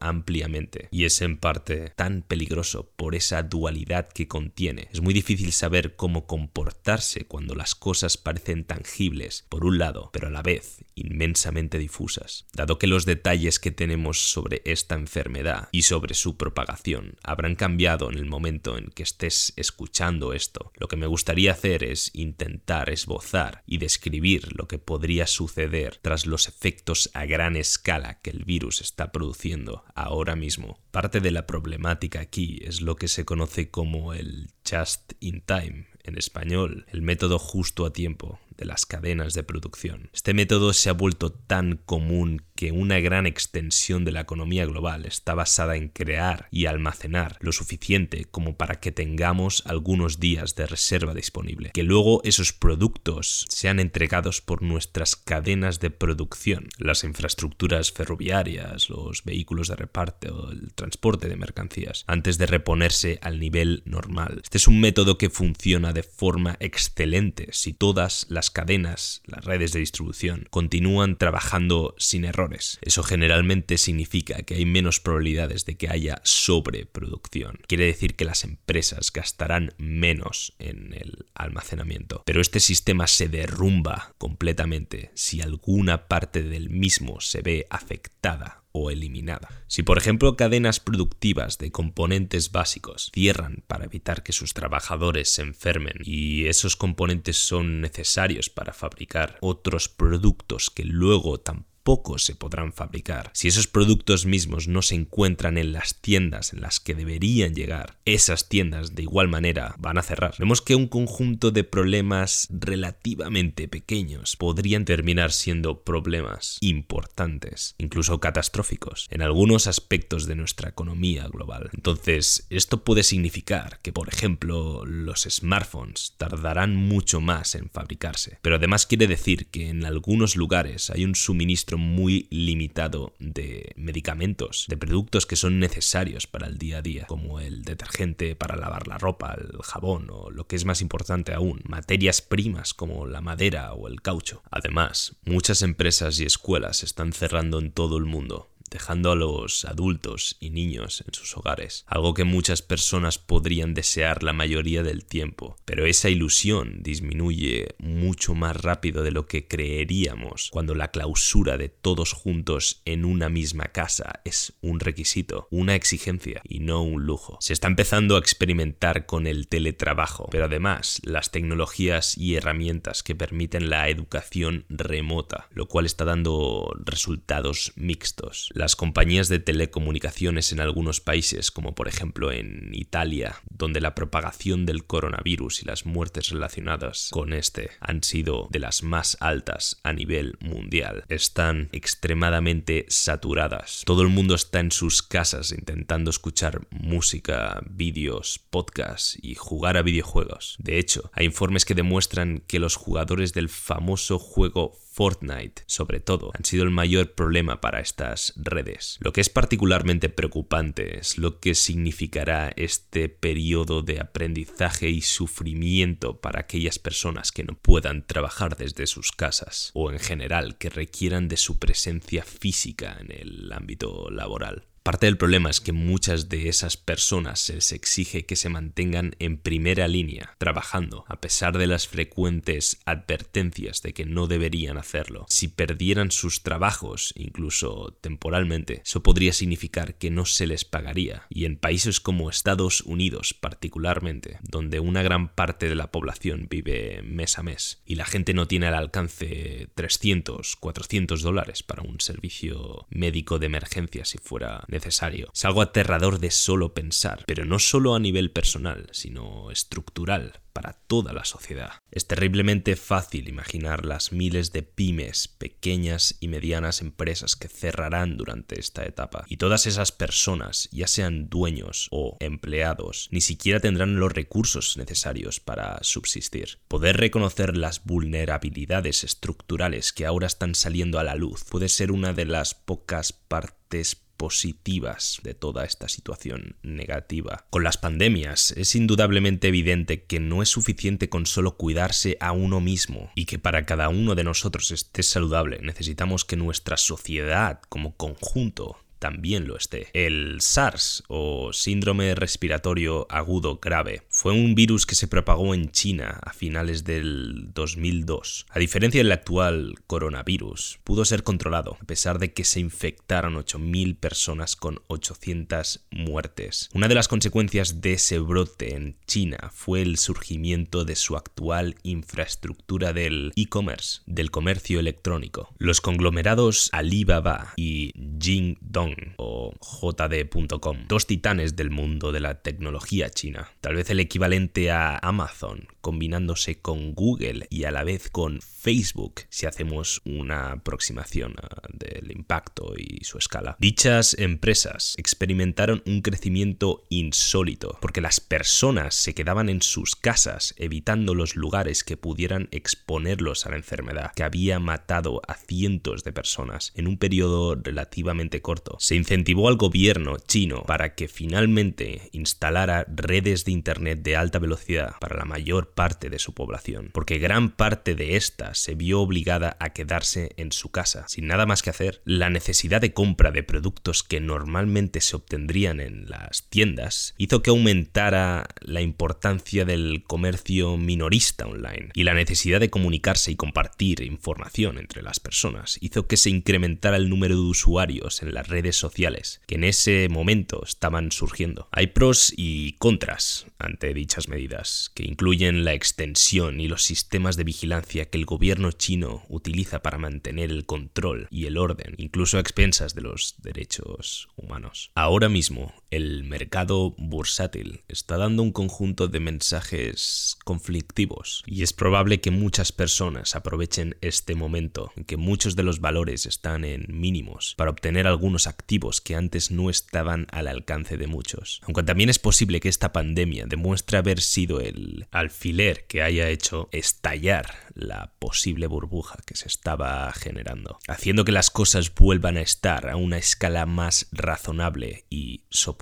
ampliamente 0.00 0.88
y 0.90 1.04
es 1.04 1.20
en 1.22 1.36
parte 1.36 1.92
tan 1.96 2.22
peligroso 2.22 2.90
por 2.96 3.14
esa 3.14 3.42
dualidad 3.42 4.08
que 4.08 4.28
contiene. 4.28 4.88
Es 4.92 5.00
muy 5.00 5.14
difícil 5.14 5.52
saber 5.52 5.96
cómo 5.96 6.26
comportarse 6.26 7.26
cuando 7.26 7.54
las 7.54 7.74
cosas 7.74 8.16
parecen 8.16 8.64
tangibles, 8.64 9.46
por 9.48 9.64
un 9.64 9.78
lado, 9.78 10.10
pero 10.12 10.28
a 10.28 10.30
la 10.30 10.42
vez 10.42 10.84
inmensamente 10.94 11.78
difusas. 11.78 12.46
Dado 12.52 12.78
que 12.78 12.86
los 12.86 13.06
detalles 13.06 13.58
que 13.58 13.70
tenemos 13.70 14.30
sobre 14.30 14.62
esta 14.64 14.94
enfermedad 14.94 15.68
y 15.72 15.82
sobre 15.82 16.14
su 16.14 16.36
propagación 16.36 17.16
habrán 17.22 17.54
cambiado 17.54 18.10
en 18.10 18.18
el 18.18 18.26
momento 18.26 18.76
en 18.76 18.90
que 18.90 19.02
estés 19.02 19.52
escuchando 19.56 20.32
esto, 20.32 20.72
lo 20.76 20.88
que 20.88 20.96
me 20.96 21.06
gustaría 21.06 21.52
hacer 21.52 21.84
es 21.84 22.10
intentar 22.14 22.90
esbozar 22.90 23.62
y 23.66 23.78
describir 23.78 24.56
lo 24.56 24.66
que 24.66 24.78
podría 24.78 25.26
suceder 25.26 25.98
tras 26.02 26.26
los 26.26 26.48
efectos 26.48 27.10
a 27.14 27.24
gran 27.26 27.56
escala 27.56 28.20
que 28.20 28.30
el 28.30 28.44
virus 28.44 28.80
está 28.80 29.12
produciendo 29.18 29.82
ahora 29.96 30.36
mismo. 30.36 30.78
Parte 30.92 31.18
de 31.18 31.32
la 31.32 31.44
problemática 31.44 32.20
aquí 32.20 32.60
es 32.62 32.80
lo 32.80 32.94
que 32.94 33.08
se 33.08 33.24
conoce 33.24 33.68
como 33.68 34.14
el 34.14 34.50
just 34.64 35.14
in 35.18 35.40
time, 35.40 35.88
en 36.04 36.16
español, 36.16 36.86
el 36.92 37.02
método 37.02 37.40
justo 37.40 37.84
a 37.84 37.92
tiempo, 37.92 38.38
de 38.58 38.66
las 38.66 38.84
cadenas 38.84 39.32
de 39.34 39.44
producción. 39.44 40.10
Este 40.12 40.34
método 40.34 40.72
se 40.74 40.90
ha 40.90 40.92
vuelto 40.92 41.30
tan 41.32 41.76
común 41.86 42.42
que 42.54 42.72
una 42.72 42.98
gran 42.98 43.26
extensión 43.26 44.04
de 44.04 44.10
la 44.10 44.22
economía 44.22 44.66
global 44.66 45.06
está 45.06 45.34
basada 45.34 45.76
en 45.76 45.88
crear 45.88 46.48
y 46.50 46.66
almacenar 46.66 47.38
lo 47.40 47.52
suficiente 47.52 48.24
como 48.24 48.56
para 48.56 48.80
que 48.80 48.90
tengamos 48.90 49.62
algunos 49.64 50.18
días 50.18 50.56
de 50.56 50.66
reserva 50.66 51.14
disponible, 51.14 51.70
que 51.72 51.84
luego 51.84 52.20
esos 52.24 52.52
productos 52.52 53.46
sean 53.48 53.78
entregados 53.78 54.40
por 54.40 54.62
nuestras 54.62 55.14
cadenas 55.14 55.78
de 55.78 55.90
producción, 55.90 56.68
las 56.78 57.04
infraestructuras 57.04 57.92
ferroviarias, 57.92 58.90
los 58.90 59.22
vehículos 59.22 59.68
de 59.68 59.76
reparto, 59.76 60.50
el 60.50 60.72
transporte 60.74 61.28
de 61.28 61.36
mercancías, 61.36 62.02
antes 62.08 62.38
de 62.38 62.46
reponerse 62.46 63.20
al 63.22 63.38
nivel 63.38 63.82
normal. 63.84 64.40
Este 64.42 64.58
es 64.58 64.66
un 64.66 64.80
método 64.80 65.16
que 65.16 65.30
funciona 65.30 65.92
de 65.92 66.02
forma 66.02 66.56
excelente 66.58 67.50
si 67.52 67.72
todas 67.72 68.26
las 68.28 68.47
cadenas, 68.50 69.22
las 69.26 69.44
redes 69.44 69.72
de 69.72 69.80
distribución, 69.80 70.46
continúan 70.50 71.16
trabajando 71.16 71.94
sin 71.98 72.24
errores. 72.24 72.78
Eso 72.82 73.02
generalmente 73.02 73.78
significa 73.78 74.42
que 74.42 74.54
hay 74.54 74.64
menos 74.64 75.00
probabilidades 75.00 75.64
de 75.64 75.76
que 75.76 75.88
haya 75.88 76.20
sobreproducción. 76.24 77.60
Quiere 77.66 77.86
decir 77.86 78.14
que 78.14 78.24
las 78.24 78.44
empresas 78.44 79.12
gastarán 79.12 79.74
menos 79.78 80.54
en 80.58 80.94
el 80.94 81.26
almacenamiento. 81.34 82.22
Pero 82.24 82.40
este 82.40 82.60
sistema 82.60 83.06
se 83.06 83.28
derrumba 83.28 84.14
completamente 84.18 85.10
si 85.14 85.40
alguna 85.40 86.08
parte 86.08 86.42
del 86.42 86.70
mismo 86.70 87.20
se 87.20 87.42
ve 87.42 87.66
afectada 87.70 88.57
o 88.72 88.90
eliminada. 88.90 89.48
Si 89.66 89.82
por 89.82 89.98
ejemplo 89.98 90.36
cadenas 90.36 90.80
productivas 90.80 91.58
de 91.58 91.70
componentes 91.70 92.52
básicos 92.52 93.10
cierran 93.14 93.64
para 93.66 93.84
evitar 93.84 94.22
que 94.22 94.32
sus 94.32 94.54
trabajadores 94.54 95.32
se 95.32 95.42
enfermen 95.42 95.98
y 96.04 96.46
esos 96.46 96.76
componentes 96.76 97.36
son 97.36 97.80
necesarios 97.80 98.50
para 98.50 98.72
fabricar 98.72 99.38
otros 99.40 99.88
productos 99.88 100.70
que 100.70 100.84
luego 100.84 101.38
tampoco 101.38 101.77
pocos 101.88 102.22
se 102.22 102.34
podrán 102.34 102.74
fabricar. 102.74 103.30
Si 103.32 103.48
esos 103.48 103.66
productos 103.66 104.26
mismos 104.26 104.68
no 104.68 104.82
se 104.82 104.94
encuentran 104.94 105.56
en 105.56 105.72
las 105.72 106.02
tiendas 106.02 106.52
en 106.52 106.60
las 106.60 106.80
que 106.80 106.94
deberían 106.94 107.54
llegar, 107.54 107.96
esas 108.04 108.50
tiendas 108.50 108.94
de 108.94 109.04
igual 109.04 109.28
manera 109.28 109.74
van 109.78 109.96
a 109.96 110.02
cerrar. 110.02 110.34
Vemos 110.38 110.60
que 110.60 110.74
un 110.74 110.86
conjunto 110.86 111.50
de 111.50 111.64
problemas 111.64 112.46
relativamente 112.50 113.68
pequeños 113.68 114.36
podrían 114.36 114.84
terminar 114.84 115.32
siendo 115.32 115.82
problemas 115.82 116.58
importantes, 116.60 117.74
incluso 117.78 118.20
catastróficos, 118.20 119.06
en 119.08 119.22
algunos 119.22 119.66
aspectos 119.66 120.26
de 120.26 120.36
nuestra 120.36 120.68
economía 120.68 121.26
global. 121.28 121.70
Entonces, 121.72 122.46
esto 122.50 122.84
puede 122.84 123.02
significar 123.02 123.80
que, 123.80 123.94
por 123.94 124.10
ejemplo, 124.10 124.84
los 124.84 125.22
smartphones 125.22 126.16
tardarán 126.18 126.76
mucho 126.76 127.22
más 127.22 127.54
en 127.54 127.70
fabricarse, 127.70 128.40
pero 128.42 128.56
además 128.56 128.84
quiere 128.84 129.06
decir 129.06 129.46
que 129.46 129.70
en 129.70 129.86
algunos 129.86 130.36
lugares 130.36 130.90
hay 130.90 131.06
un 131.06 131.14
suministro 131.14 131.77
muy 131.78 132.26
limitado 132.30 133.14
de 133.18 133.72
medicamentos, 133.76 134.66
de 134.68 134.76
productos 134.76 135.24
que 135.24 135.36
son 135.36 135.58
necesarios 135.58 136.26
para 136.26 136.46
el 136.46 136.58
día 136.58 136.78
a 136.78 136.82
día, 136.82 137.06
como 137.06 137.40
el 137.40 137.62
detergente 137.62 138.36
para 138.36 138.56
lavar 138.56 138.88
la 138.88 138.98
ropa, 138.98 139.36
el 139.38 139.62
jabón 139.62 140.08
o 140.10 140.30
lo 140.30 140.46
que 140.46 140.56
es 140.56 140.64
más 140.64 140.82
importante 140.82 141.32
aún, 141.32 141.62
materias 141.64 142.20
primas 142.20 142.74
como 142.74 143.06
la 143.06 143.20
madera 143.20 143.72
o 143.72 143.88
el 143.88 144.02
caucho. 144.02 144.42
Además, 144.50 145.16
muchas 145.24 145.62
empresas 145.62 146.20
y 146.20 146.24
escuelas 146.24 146.82
están 146.82 147.12
cerrando 147.12 147.58
en 147.58 147.72
todo 147.72 147.96
el 147.96 148.04
mundo 148.04 148.50
dejando 148.70 149.12
a 149.12 149.16
los 149.16 149.64
adultos 149.64 150.36
y 150.40 150.50
niños 150.50 151.04
en 151.06 151.14
sus 151.14 151.36
hogares, 151.36 151.84
algo 151.86 152.14
que 152.14 152.24
muchas 152.24 152.62
personas 152.62 153.18
podrían 153.18 153.74
desear 153.74 154.22
la 154.22 154.32
mayoría 154.32 154.82
del 154.82 155.04
tiempo, 155.04 155.56
pero 155.64 155.86
esa 155.86 156.08
ilusión 156.08 156.82
disminuye 156.82 157.74
mucho 157.78 158.34
más 158.34 158.56
rápido 158.56 159.02
de 159.02 159.10
lo 159.10 159.26
que 159.26 159.46
creeríamos 159.46 160.50
cuando 160.50 160.74
la 160.74 160.90
clausura 160.90 161.56
de 161.56 161.68
todos 161.68 162.12
juntos 162.12 162.82
en 162.84 163.04
una 163.04 163.28
misma 163.28 163.66
casa 163.66 164.20
es 164.24 164.54
un 164.60 164.80
requisito, 164.80 165.48
una 165.50 165.74
exigencia 165.74 166.42
y 166.44 166.60
no 166.60 166.82
un 166.82 167.04
lujo. 167.04 167.38
Se 167.40 167.52
está 167.52 167.68
empezando 167.68 168.16
a 168.16 168.20
experimentar 168.20 169.06
con 169.06 169.26
el 169.26 169.48
teletrabajo, 169.48 170.28
pero 170.30 170.46
además 170.46 171.00
las 171.04 171.30
tecnologías 171.30 172.16
y 172.16 172.36
herramientas 172.36 173.02
que 173.02 173.14
permiten 173.14 173.70
la 173.70 173.88
educación 173.88 174.64
remota, 174.68 175.48
lo 175.50 175.66
cual 175.66 175.86
está 175.86 176.04
dando 176.04 176.72
resultados 176.84 177.72
mixtos. 177.76 178.50
Las 178.58 178.74
compañías 178.74 179.28
de 179.28 179.38
telecomunicaciones 179.38 180.50
en 180.50 180.58
algunos 180.58 181.00
países, 181.00 181.52
como 181.52 181.76
por 181.76 181.86
ejemplo 181.86 182.32
en 182.32 182.70
Italia, 182.72 183.40
donde 183.48 183.80
la 183.80 183.94
propagación 183.94 184.66
del 184.66 184.84
coronavirus 184.84 185.62
y 185.62 185.66
las 185.66 185.86
muertes 185.86 186.30
relacionadas 186.30 187.10
con 187.12 187.32
este 187.34 187.70
han 187.78 188.02
sido 188.02 188.48
de 188.50 188.58
las 188.58 188.82
más 188.82 189.16
altas 189.20 189.78
a 189.84 189.92
nivel 189.92 190.38
mundial, 190.40 191.04
están 191.08 191.68
extremadamente 191.70 192.84
saturadas. 192.88 193.82
Todo 193.86 194.02
el 194.02 194.08
mundo 194.08 194.34
está 194.34 194.58
en 194.58 194.72
sus 194.72 195.04
casas 195.04 195.52
intentando 195.52 196.10
escuchar 196.10 196.66
música, 196.70 197.62
vídeos, 197.70 198.40
podcasts 198.50 199.16
y 199.22 199.36
jugar 199.36 199.76
a 199.76 199.82
videojuegos. 199.82 200.56
De 200.58 200.80
hecho, 200.80 201.12
hay 201.14 201.26
informes 201.26 201.64
que 201.64 201.76
demuestran 201.76 202.42
que 202.48 202.58
los 202.58 202.74
jugadores 202.74 203.32
del 203.34 203.50
famoso 203.50 204.18
juego 204.18 204.76
Fortnite, 204.98 205.62
sobre 205.66 206.00
todo, 206.00 206.32
han 206.34 206.44
sido 206.44 206.64
el 206.64 206.70
mayor 206.70 207.12
problema 207.12 207.60
para 207.60 207.78
estas 207.78 208.32
redes. 208.34 208.98
Lo 208.98 209.12
que 209.12 209.20
es 209.20 209.28
particularmente 209.30 210.08
preocupante 210.08 210.98
es 210.98 211.18
lo 211.18 211.38
que 211.38 211.54
significará 211.54 212.52
este 212.56 213.08
periodo 213.08 213.82
de 213.82 214.00
aprendizaje 214.00 214.90
y 214.90 215.02
sufrimiento 215.02 216.20
para 216.20 216.40
aquellas 216.40 216.80
personas 216.80 217.30
que 217.30 217.44
no 217.44 217.54
puedan 217.54 218.08
trabajar 218.08 218.56
desde 218.56 218.88
sus 218.88 219.12
casas 219.12 219.70
o 219.72 219.92
en 219.92 220.00
general 220.00 220.58
que 220.58 220.68
requieran 220.68 221.28
de 221.28 221.36
su 221.36 221.60
presencia 221.60 222.24
física 222.24 222.96
en 222.98 223.12
el 223.12 223.52
ámbito 223.52 224.10
laboral. 224.10 224.64
Parte 224.88 225.04
del 225.04 225.18
problema 225.18 225.50
es 225.50 225.60
que 225.60 225.72
muchas 225.72 226.30
de 226.30 226.48
esas 226.48 226.78
personas 226.78 227.40
se 227.40 227.56
les 227.56 227.72
exige 227.72 228.24
que 228.24 228.36
se 228.36 228.48
mantengan 228.48 229.16
en 229.18 229.36
primera 229.36 229.86
línea, 229.86 230.34
trabajando, 230.38 231.04
a 231.08 231.20
pesar 231.20 231.58
de 231.58 231.66
las 231.66 231.86
frecuentes 231.86 232.80
advertencias 232.86 233.82
de 233.82 233.92
que 233.92 234.06
no 234.06 234.28
deberían 234.28 234.78
hacerlo. 234.78 235.26
Si 235.28 235.48
perdieran 235.48 236.10
sus 236.10 236.42
trabajos, 236.42 237.12
incluso 237.18 237.98
temporalmente, 238.00 238.80
eso 238.82 239.02
podría 239.02 239.34
significar 239.34 239.96
que 239.96 240.10
no 240.10 240.24
se 240.24 240.46
les 240.46 240.64
pagaría. 240.64 241.26
Y 241.28 241.44
en 241.44 241.58
países 241.58 242.00
como 242.00 242.30
Estados 242.30 242.80
Unidos 242.80 243.34
particularmente, 243.34 244.38
donde 244.40 244.80
una 244.80 245.02
gran 245.02 245.28
parte 245.28 245.68
de 245.68 245.74
la 245.74 245.90
población 245.90 246.46
vive 246.48 247.02
mes 247.02 247.38
a 247.38 247.42
mes 247.42 247.82
y 247.84 247.96
la 247.96 248.06
gente 248.06 248.32
no 248.32 248.48
tiene 248.48 248.68
al 248.68 248.74
alcance 248.74 249.68
300, 249.74 250.56
400 250.56 251.20
dólares 251.20 251.62
para 251.62 251.82
un 251.82 252.00
servicio 252.00 252.86
médico 252.88 253.38
de 253.38 253.44
emergencia 253.44 254.06
si 254.06 254.16
fuera 254.16 254.64
necesario, 254.66 254.77
necesario. 254.78 255.30
Es 255.34 255.44
algo 255.44 255.60
aterrador 255.60 256.20
de 256.20 256.30
solo 256.30 256.72
pensar, 256.72 257.24
pero 257.26 257.44
no 257.44 257.58
solo 257.58 257.94
a 257.94 257.98
nivel 257.98 258.30
personal, 258.30 258.88
sino 258.92 259.50
estructural 259.50 260.40
para 260.52 260.72
toda 260.72 261.12
la 261.12 261.24
sociedad. 261.24 261.74
Es 261.90 262.08
terriblemente 262.08 262.74
fácil 262.74 263.28
imaginar 263.28 263.84
las 263.84 264.10
miles 264.10 264.50
de 264.50 264.64
pymes, 264.64 265.28
pequeñas 265.28 266.16
y 266.18 266.26
medianas 266.26 266.80
empresas 266.80 267.36
que 267.36 267.46
cerrarán 267.46 268.16
durante 268.16 268.58
esta 268.58 268.84
etapa. 268.84 269.24
Y 269.28 269.36
todas 269.36 269.66
esas 269.66 269.92
personas, 269.92 270.68
ya 270.72 270.88
sean 270.88 271.28
dueños 271.28 271.86
o 271.92 272.16
empleados, 272.18 273.08
ni 273.12 273.20
siquiera 273.20 273.60
tendrán 273.60 274.00
los 274.00 274.12
recursos 274.12 274.76
necesarios 274.76 275.38
para 275.38 275.78
subsistir. 275.82 276.58
Poder 276.66 276.96
reconocer 276.96 277.56
las 277.56 277.84
vulnerabilidades 277.84 279.04
estructurales 279.04 279.92
que 279.92 280.06
ahora 280.06 280.26
están 280.26 280.56
saliendo 280.56 280.98
a 280.98 281.04
la 281.04 281.14
luz 281.14 281.44
puede 281.44 281.68
ser 281.68 281.92
una 281.92 282.12
de 282.12 282.24
las 282.24 282.54
pocas 282.54 283.12
partes 283.12 284.07
positivas 284.18 285.20
de 285.22 285.32
toda 285.32 285.64
esta 285.64 285.88
situación 285.88 286.56
negativa. 286.62 287.46
Con 287.48 287.64
las 287.64 287.78
pandemias 287.78 288.52
es 288.56 288.74
indudablemente 288.74 289.48
evidente 289.48 290.04
que 290.04 290.20
no 290.20 290.42
es 290.42 290.50
suficiente 290.50 291.08
con 291.08 291.24
solo 291.24 291.56
cuidarse 291.56 292.18
a 292.20 292.32
uno 292.32 292.60
mismo 292.60 293.10
y 293.14 293.24
que 293.24 293.38
para 293.38 293.64
cada 293.64 293.88
uno 293.88 294.14
de 294.14 294.24
nosotros 294.24 294.70
esté 294.70 295.02
saludable 295.02 295.60
necesitamos 295.62 296.26
que 296.26 296.36
nuestra 296.36 296.76
sociedad 296.76 297.60
como 297.70 297.96
conjunto 297.96 298.76
también 298.98 299.46
lo 299.46 299.56
esté. 299.56 299.88
El 299.92 300.40
SARS 300.40 301.04
o 301.08 301.52
síndrome 301.52 302.14
respiratorio 302.14 303.06
agudo 303.10 303.58
grave 303.62 304.02
fue 304.18 304.32
un 304.32 304.56
virus 304.56 304.84
que 304.84 304.96
se 304.96 305.06
propagó 305.06 305.54
en 305.54 305.70
China 305.70 306.18
a 306.24 306.32
finales 306.32 306.82
del 306.82 307.52
2002. 307.54 308.46
A 308.50 308.58
diferencia 308.58 308.98
del 308.98 309.12
actual 309.12 309.76
coronavirus, 309.86 310.80
pudo 310.82 311.04
ser 311.04 311.22
controlado 311.22 311.78
a 311.80 311.84
pesar 311.84 312.18
de 312.18 312.32
que 312.32 312.42
se 312.42 312.58
infectaron 312.58 313.36
8.000 313.36 313.96
personas 313.96 314.56
con 314.56 314.80
800 314.88 315.86
muertes. 315.92 316.68
Una 316.74 316.88
de 316.88 316.96
las 316.96 317.06
consecuencias 317.06 317.80
de 317.80 317.92
ese 317.92 318.18
brote 318.18 318.74
en 318.74 318.96
China 319.06 319.52
fue 319.54 319.82
el 319.82 319.98
surgimiento 319.98 320.84
de 320.84 320.96
su 320.96 321.16
actual 321.16 321.76
infraestructura 321.84 322.92
del 322.92 323.32
e-commerce, 323.36 324.00
del 324.06 324.32
comercio 324.32 324.80
electrónico. 324.80 325.54
Los 325.58 325.80
conglomerados 325.80 326.70
Alibaba 326.72 327.52
y 327.54 327.92
Jingdong 328.20 329.14
o 329.16 329.52
JD.com, 329.60 330.88
dos 330.88 331.06
titanes 331.06 331.54
del 331.54 331.70
mundo 331.70 332.10
de 332.10 332.18
la 332.18 332.42
tecnología 332.42 333.10
china, 333.10 333.52
tal 333.60 333.76
vez 333.76 333.88
el 333.90 334.07
equivalente 334.08 334.70
a 334.70 334.98
Amazon, 334.98 335.68
combinándose 335.80 336.60
con 336.60 336.94
Google 336.94 337.46
y 337.50 337.64
a 337.64 337.70
la 337.70 337.84
vez 337.84 338.10
con 338.10 338.40
Facebook, 338.40 339.20
si 339.28 339.46
hacemos 339.46 340.00
una 340.04 340.52
aproximación 340.52 341.36
ah, 341.40 341.68
del 341.72 342.10
impacto 342.10 342.72
y 342.76 343.04
su 343.04 343.18
escala. 343.18 343.56
Dichas 343.60 344.16
empresas 344.18 344.94
experimentaron 344.98 345.82
un 345.86 346.02
crecimiento 346.02 346.84
insólito, 346.88 347.78
porque 347.80 348.00
las 348.00 348.20
personas 348.20 348.94
se 348.94 349.14
quedaban 349.14 349.48
en 349.48 349.62
sus 349.62 349.94
casas, 349.94 350.54
evitando 350.58 351.14
los 351.14 351.36
lugares 351.36 351.84
que 351.84 351.96
pudieran 351.96 352.48
exponerlos 352.50 353.46
a 353.46 353.50
la 353.50 353.56
enfermedad, 353.56 354.12
que 354.14 354.24
había 354.24 354.58
matado 354.58 355.22
a 355.28 355.34
cientos 355.34 356.02
de 356.02 356.12
personas 356.12 356.72
en 356.74 356.88
un 356.88 356.98
periodo 356.98 357.54
relativamente 357.54 358.42
corto 358.42 358.76
se 358.78 358.96
incentivó 358.96 359.48
al 359.48 359.56
gobierno 359.56 360.16
chino 360.18 360.62
para 360.62 360.94
que 360.94 361.08
finalmente 361.08 362.08
instalara 362.12 362.86
redes 362.88 363.44
de 363.44 363.52
Internet 363.52 363.97
de 363.98 364.16
alta 364.16 364.38
velocidad 364.38 364.94
para 365.00 365.16
la 365.16 365.24
mayor 365.24 365.70
parte 365.70 366.10
de 366.10 366.18
su 366.18 366.34
población, 366.34 366.90
porque 366.92 367.18
gran 367.18 367.50
parte 367.50 367.94
de 367.94 368.16
esta 368.16 368.54
se 368.54 368.74
vio 368.74 369.00
obligada 369.00 369.56
a 369.60 369.70
quedarse 369.70 370.32
en 370.36 370.52
su 370.52 370.70
casa, 370.70 371.04
sin 371.08 371.26
nada 371.26 371.46
más 371.46 371.62
que 371.62 371.70
hacer. 371.70 372.00
La 372.04 372.30
necesidad 372.30 372.80
de 372.80 372.92
compra 372.92 373.30
de 373.30 373.42
productos 373.42 374.02
que 374.02 374.20
normalmente 374.20 375.00
se 375.00 375.16
obtendrían 375.16 375.80
en 375.80 376.08
las 376.08 376.48
tiendas 376.48 377.14
hizo 377.18 377.42
que 377.42 377.50
aumentara 377.50 378.48
la 378.60 378.80
importancia 378.80 379.64
del 379.64 380.02
comercio 380.04 380.76
minorista 380.76 381.46
online 381.46 381.90
y 381.94 382.04
la 382.04 382.14
necesidad 382.14 382.60
de 382.60 382.70
comunicarse 382.70 383.30
y 383.30 383.36
compartir 383.36 384.02
información 384.02 384.78
entre 384.78 385.02
las 385.02 385.20
personas 385.20 385.78
hizo 385.80 386.06
que 386.06 386.16
se 386.16 386.30
incrementara 386.30 386.96
el 386.96 387.08
número 387.08 387.34
de 387.34 387.42
usuarios 387.42 388.22
en 388.22 388.34
las 388.34 388.48
redes 388.48 388.76
sociales 388.76 389.40
que 389.46 389.56
en 389.56 389.64
ese 389.64 390.08
momento 390.08 390.62
estaban 390.64 391.12
surgiendo. 391.12 391.68
Hay 391.72 391.88
pros 391.88 392.32
y 392.36 392.72
contras 392.74 393.46
ante 393.58 393.87
dichas 393.94 394.28
medidas, 394.28 394.90
que 394.94 395.04
incluyen 395.04 395.64
la 395.64 395.74
extensión 395.74 396.60
y 396.60 396.68
los 396.68 396.82
sistemas 396.82 397.36
de 397.36 397.44
vigilancia 397.44 398.06
que 398.06 398.18
el 398.18 398.26
gobierno 398.26 398.72
chino 398.72 399.24
utiliza 399.28 399.82
para 399.82 399.98
mantener 399.98 400.50
el 400.50 400.66
control 400.66 401.28
y 401.30 401.46
el 401.46 401.56
orden, 401.56 401.94
incluso 401.98 402.36
a 402.36 402.40
expensas 402.40 402.94
de 402.94 403.02
los 403.02 403.36
derechos 403.38 404.28
humanos. 404.36 404.90
Ahora 404.94 405.28
mismo, 405.28 405.74
el 405.90 406.24
mercado 406.24 406.94
bursátil 406.98 407.82
está 407.88 408.18
dando 408.18 408.42
un 408.42 408.52
conjunto 408.52 409.08
de 409.08 409.20
mensajes 409.20 410.36
conflictivos 410.44 411.42
y 411.46 411.62
es 411.62 411.72
probable 411.72 412.20
que 412.20 412.30
muchas 412.30 412.72
personas 412.72 413.34
aprovechen 413.34 413.96
este 414.00 414.34
momento 414.34 414.92
en 414.96 415.04
que 415.04 415.16
muchos 415.16 415.56
de 415.56 415.62
los 415.62 415.80
valores 415.80 416.26
están 416.26 416.64
en 416.64 416.86
mínimos 416.88 417.54
para 417.56 417.70
obtener 417.70 418.06
algunos 418.06 418.46
activos 418.46 419.00
que 419.00 419.16
antes 419.16 419.50
no 419.50 419.70
estaban 419.70 420.26
al 420.30 420.48
alcance 420.48 420.96
de 420.96 421.06
muchos. 421.06 421.60
Aunque 421.64 421.82
también 421.82 422.10
es 422.10 422.18
posible 422.18 422.60
que 422.60 422.68
esta 422.68 422.92
pandemia 422.92 423.46
demuestre 423.46 423.98
haber 423.98 424.20
sido 424.20 424.60
el 424.60 425.06
alfiler 425.10 425.86
que 425.86 426.02
haya 426.02 426.28
hecho 426.28 426.68
estallar 426.72 427.46
la 427.74 428.12
posible 428.18 428.66
burbuja 428.66 429.18
que 429.24 429.36
se 429.36 429.48
estaba 429.48 430.12
generando, 430.12 430.78
haciendo 430.88 431.24
que 431.24 431.32
las 431.32 431.50
cosas 431.50 431.94
vuelvan 431.94 432.36
a 432.36 432.42
estar 432.42 432.90
a 432.90 432.96
una 432.96 433.18
escala 433.18 433.64
más 433.66 434.08
razonable 434.12 435.04
y 435.08 435.44
soportable. 435.50 435.77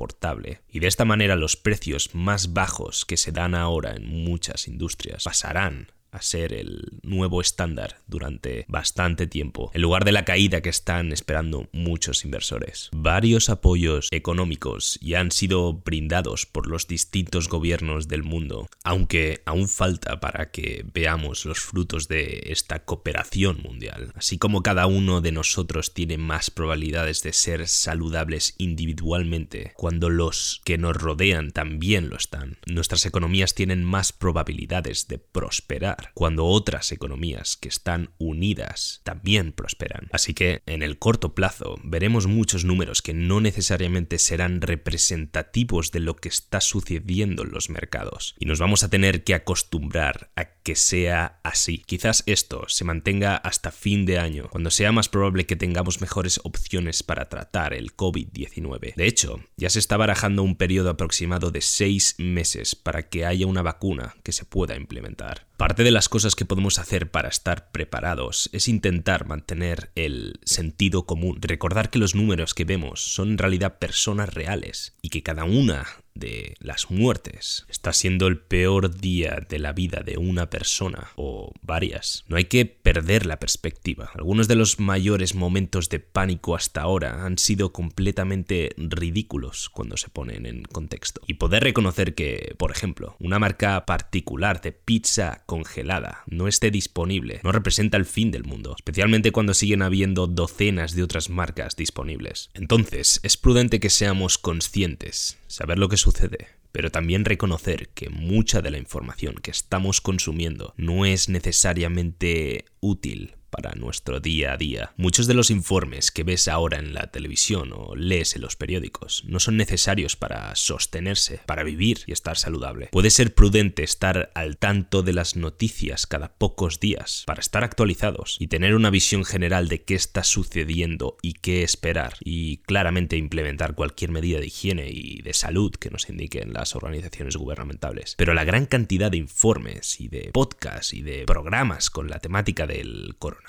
Y 0.71 0.81
de 0.81 0.87
esta 0.87 1.05
manera 1.05 1.35
los 1.37 1.57
precios 1.57 2.15
más 2.15 2.53
bajos 2.53 3.05
que 3.05 3.17
se 3.17 3.33
dan 3.33 3.55
ahora 3.55 3.95
en 3.97 4.07
muchas 4.07 4.69
industrias 4.69 5.25
pasarán 5.25 5.93
a 6.17 6.23
ser 6.23 6.53
el 6.53 6.99
nuevo 7.03 7.41
estándar 7.41 8.01
durante 8.07 8.65
bastante 8.69 9.27
tiempo, 9.27 9.71
en 9.75 9.83
lugar 9.83 10.05
de 10.05 10.13
la 10.13 10.25
caída 10.25 10.61
que 10.61 10.71
están 10.71 11.13
esperando 11.13 11.69
muchos 11.73 12.25
inversores. 12.25 12.91
Varios 12.93 13.49
apoyos 13.49 14.09
económicos 14.11 14.99
ya 15.03 15.21
han 15.21 15.31
sido 15.31 15.75
brindados 15.75 16.47
por 16.47 16.67
los 16.67 16.87
distintos 16.89 17.49
gobiernos 17.49 18.09
del 18.09 18.23
mundo, 18.23 18.69
aunque 18.83 19.43
aún 19.45 19.69
falta 19.69 20.21
para 20.21 20.51
que 20.51 20.85
veamos 20.93 21.45
los 21.45 21.61
frutos 21.61 22.09
de 22.09 22.45
esta 22.47 22.85
cooperación 22.85 23.61
mundial. 23.63 24.13
Así 24.15 24.39
como 24.39 24.63
cada 24.63 24.87
uno 24.87 25.21
de 25.21 25.33
nosotros 25.33 25.93
tiene 25.93 26.19
más 26.19 26.51
probabilidades 26.51 27.23
de 27.23 27.33
ser 27.33 27.69
saludables 27.69 28.55
individualmente, 28.59 29.73
cuando 29.77 30.11
los 30.11 30.63
que 30.65 30.79
nos 30.79 30.97
rodean 30.97 31.51
también 31.51 32.09
lo 32.09 32.17
están, 32.17 32.59
nuestras 32.67 33.05
economías 33.07 33.55
tienen 33.55 33.85
más 33.85 34.13
probabilidades 34.13 35.09
de 35.09 35.19
prosperar 35.19 36.06
cuando 36.15 36.47
otras 36.47 36.93
economías 36.93 37.57
que 37.57 37.69
están 37.69 38.11
unidas 38.19 39.01
también 39.05 39.53
prosperan. 39.53 40.09
Así 40.13 40.35
que 40.35 40.63
en 40.67 40.83
el 40.83 40.99
corto 40.99 41.35
plazo 41.35 41.77
veremos 41.83 42.27
muchos 42.27 42.65
números 42.65 43.03
que 43.03 43.15
no 43.15 43.41
necesariamente 43.41 44.19
serán 44.19 44.61
representativos 44.61 45.93
de 45.93 46.01
lo 46.01 46.17
que 46.17 46.29
está 46.29 46.61
sucediendo 46.61 47.45
en 47.45 47.51
los 47.51 47.71
mercados 47.71 48.35
y 48.39 48.47
nos 48.47 48.59
vamos 48.59 48.83
a 48.83 48.91
tener 48.91 49.25
que 49.25 49.35
acostumbrar 49.35 50.31
a 50.37 50.45
que 50.45 50.77
sea 50.77 51.41
así. 51.43 51.79
Quizás 51.87 52.23
esto 52.27 52.65
se 52.69 52.85
mantenga 52.85 53.37
hasta 53.37 53.71
fin 53.71 54.05
de 54.05 54.19
año, 54.19 54.49
cuando 54.51 54.71
sea 54.71 54.93
más 54.93 55.09
probable 55.09 55.47
que 55.47 55.57
tengamos 55.57 56.01
mejores 56.01 56.41
opciones 56.45 57.03
para 57.03 57.29
tratar 57.29 57.73
el 57.75 57.97
COVID-19. 57.97 58.95
De 58.95 59.07
hecho, 59.07 59.41
ya 59.57 59.71
se 59.71 59.79
está 59.79 59.97
barajando 59.97 60.43
un 60.43 60.57
periodo 60.57 60.91
aproximado 60.91 61.51
de 61.51 61.61
seis 61.61 62.15
meses 62.19 62.75
para 62.75 63.09
que 63.09 63.25
haya 63.25 63.47
una 63.47 63.63
vacuna 63.63 64.17
que 64.23 64.33
se 64.33 64.45
pueda 64.45 64.77
implementar. 64.77 65.46
Parte 65.57 65.85
de 65.85 65.91
las 65.91 66.11
cosas 66.11 66.35
que 66.35 66.45
podemos 66.45 66.79
hacer 66.79 67.11
para 67.11 67.31
estar 67.31 67.71
preparados 67.71 68.51
es 68.53 68.69
intentar 68.69 69.27
mantener 69.27 69.91
el 69.95 70.39
sentido 70.45 71.07
común, 71.07 71.39
recordar 71.41 71.89
que 71.89 71.99
los 71.99 72.15
números 72.15 72.53
que 72.53 72.67
vemos 72.67 73.01
son 73.01 73.31
en 73.31 73.39
realidad 73.39 73.79
personas 73.79 74.35
reales 74.35 74.97
y 75.01 75.09
que 75.09 75.23
cada 75.23 75.45
una 75.45 75.87
de 76.17 76.55
las 76.59 76.91
muertes 76.91 77.67
está 77.69 77.93
siendo 77.93 78.27
el 78.27 78.39
peor 78.39 78.97
día 78.97 79.45
de 79.49 79.59
la 79.59 79.73
vida 79.73 80.03
de 80.05 80.19
una 80.19 80.51
persona 80.51 81.09
o 81.17 81.53
varias. 81.63 82.25
No 82.29 82.37
hay 82.37 82.45
que 82.45 82.67
perder 82.67 83.27
la 83.27 83.39
perspectiva. 83.39 84.11
Algunos 84.15 84.49
de 84.49 84.57
los 84.57 84.81
mayores 84.81 85.35
momentos 85.35 85.89
de 85.89 86.01
pánico 86.01 86.55
hasta 86.55 86.83
ahora 86.83 87.25
han 87.25 87.39
sido 87.39 87.73
completamente 87.73 88.75
ridículos 88.77 89.69
cuando 89.69 89.97
se 89.97 90.09
ponen 90.09 90.47
en 90.47 90.63
contexto. 90.63 91.21
Y 91.27 91.35
poder 91.35 91.63
reconocer 91.63 92.15
que, 92.15 92.55
por 92.59 92.71
ejemplo, 92.71 93.17
una 93.21 93.39
marca 93.39 93.87
particular 93.87 94.61
de 94.61 94.73
pizza 94.73 95.43
congelada 95.47 96.23
no 96.27 96.49
esté 96.49 96.71
disponible 96.71 97.07
no 97.43 97.53
representa 97.53 97.97
el 97.97 98.05
fin 98.05 98.31
del 98.31 98.45
mundo, 98.45 98.75
especialmente 98.77 99.33
cuando 99.33 99.55
siguen 99.55 99.83
habiendo 99.83 100.27
docenas 100.27 100.95
de 100.95 101.03
otras 101.03 101.31
marcas 101.31 101.77
disponibles. 101.77 102.51
Entonces, 102.55 103.21
es 103.23 103.37
prudente 103.37 103.81
que 103.81 103.91
seamos 103.91 104.39
conscientes 104.39 105.39
saber 105.49 105.79
lo 105.79 105.89
que 105.89 105.97
sucede, 106.07 106.47
pero 106.71 106.93
también 106.93 107.25
reconocer 107.25 107.89
que 107.89 108.11
mucha 108.11 108.63
de 108.63 108.71
la 108.71 108.79
información 108.79 109.35
que 109.43 109.51
estamos 109.51 110.01
consumiendo 110.01 110.73
no 110.77 111.05
es 111.05 111.29
necesariamente 111.29 112.65
útil 112.79 113.35
para 113.57 113.75
nuestro 113.75 114.21
día 114.21 114.53
a 114.53 114.57
día. 114.59 114.93
Muchos 114.99 115.27
de 115.27 115.35
los 115.35 115.51
informes 115.51 116.11
que 116.11 116.25
ves 116.25 116.47
ahora 116.47 116.79
en 116.79 116.93
la 116.93 117.11
televisión 117.11 117.73
o 117.73 117.97
lees 117.97 118.37
en 118.37 118.43
los 118.43 118.55
periódicos 118.55 119.25
no 119.27 119.41
son 119.41 119.57
necesarios 119.57 120.15
para 120.15 120.55
sostenerse, 120.55 121.41
para 121.47 121.65
vivir 121.65 122.01
y 122.07 122.13
estar 122.13 122.37
saludable. 122.37 122.89
Puede 122.93 123.09
ser 123.11 123.35
prudente 123.35 123.83
estar 123.83 124.31
al 124.35 124.59
tanto 124.59 125.03
de 125.03 125.15
las 125.15 125.37
noticias 125.37 126.07
cada 126.07 126.35
pocos 126.35 126.81
días 126.81 127.23
para 127.27 127.41
estar 127.41 127.65
actualizados 127.65 128.37
y 128.39 128.49
tener 128.49 128.75
una 128.75 128.91
visión 128.91 129.25
general 129.25 129.69
de 129.69 129.83
qué 129.83 129.95
está 129.95 130.23
sucediendo 130.23 131.17
y 131.23 131.33
qué 131.33 131.63
esperar 131.63 132.17
y 132.21 132.59
claramente 132.59 133.17
implementar 133.17 133.75
cualquier 133.75 134.11
medida 134.11 134.39
de 134.39 134.49
higiene 134.49 134.91
y 134.91 135.23
de 135.23 135.33
salud 135.33 135.73
que 135.73 135.91
nos 135.91 136.11
indiquen 136.11 136.53
las 136.53 136.77
organizaciones 136.77 137.37
gubernamentales. 137.37 138.17
Pero 138.19 138.35
la 138.35 138.45
gran 138.45 138.67
cantidad 138.67 139.11
de 139.11 139.17
informes 139.17 139.99
y 139.99 140.09
de 140.09 140.31
podcasts 140.33 140.93
y 140.93 141.01
de 141.01 141.25
programas 141.25 141.89
con 141.89 142.11
la 142.11 142.19
temática 142.19 142.67
del 142.67 143.17
coronavirus 143.19 143.46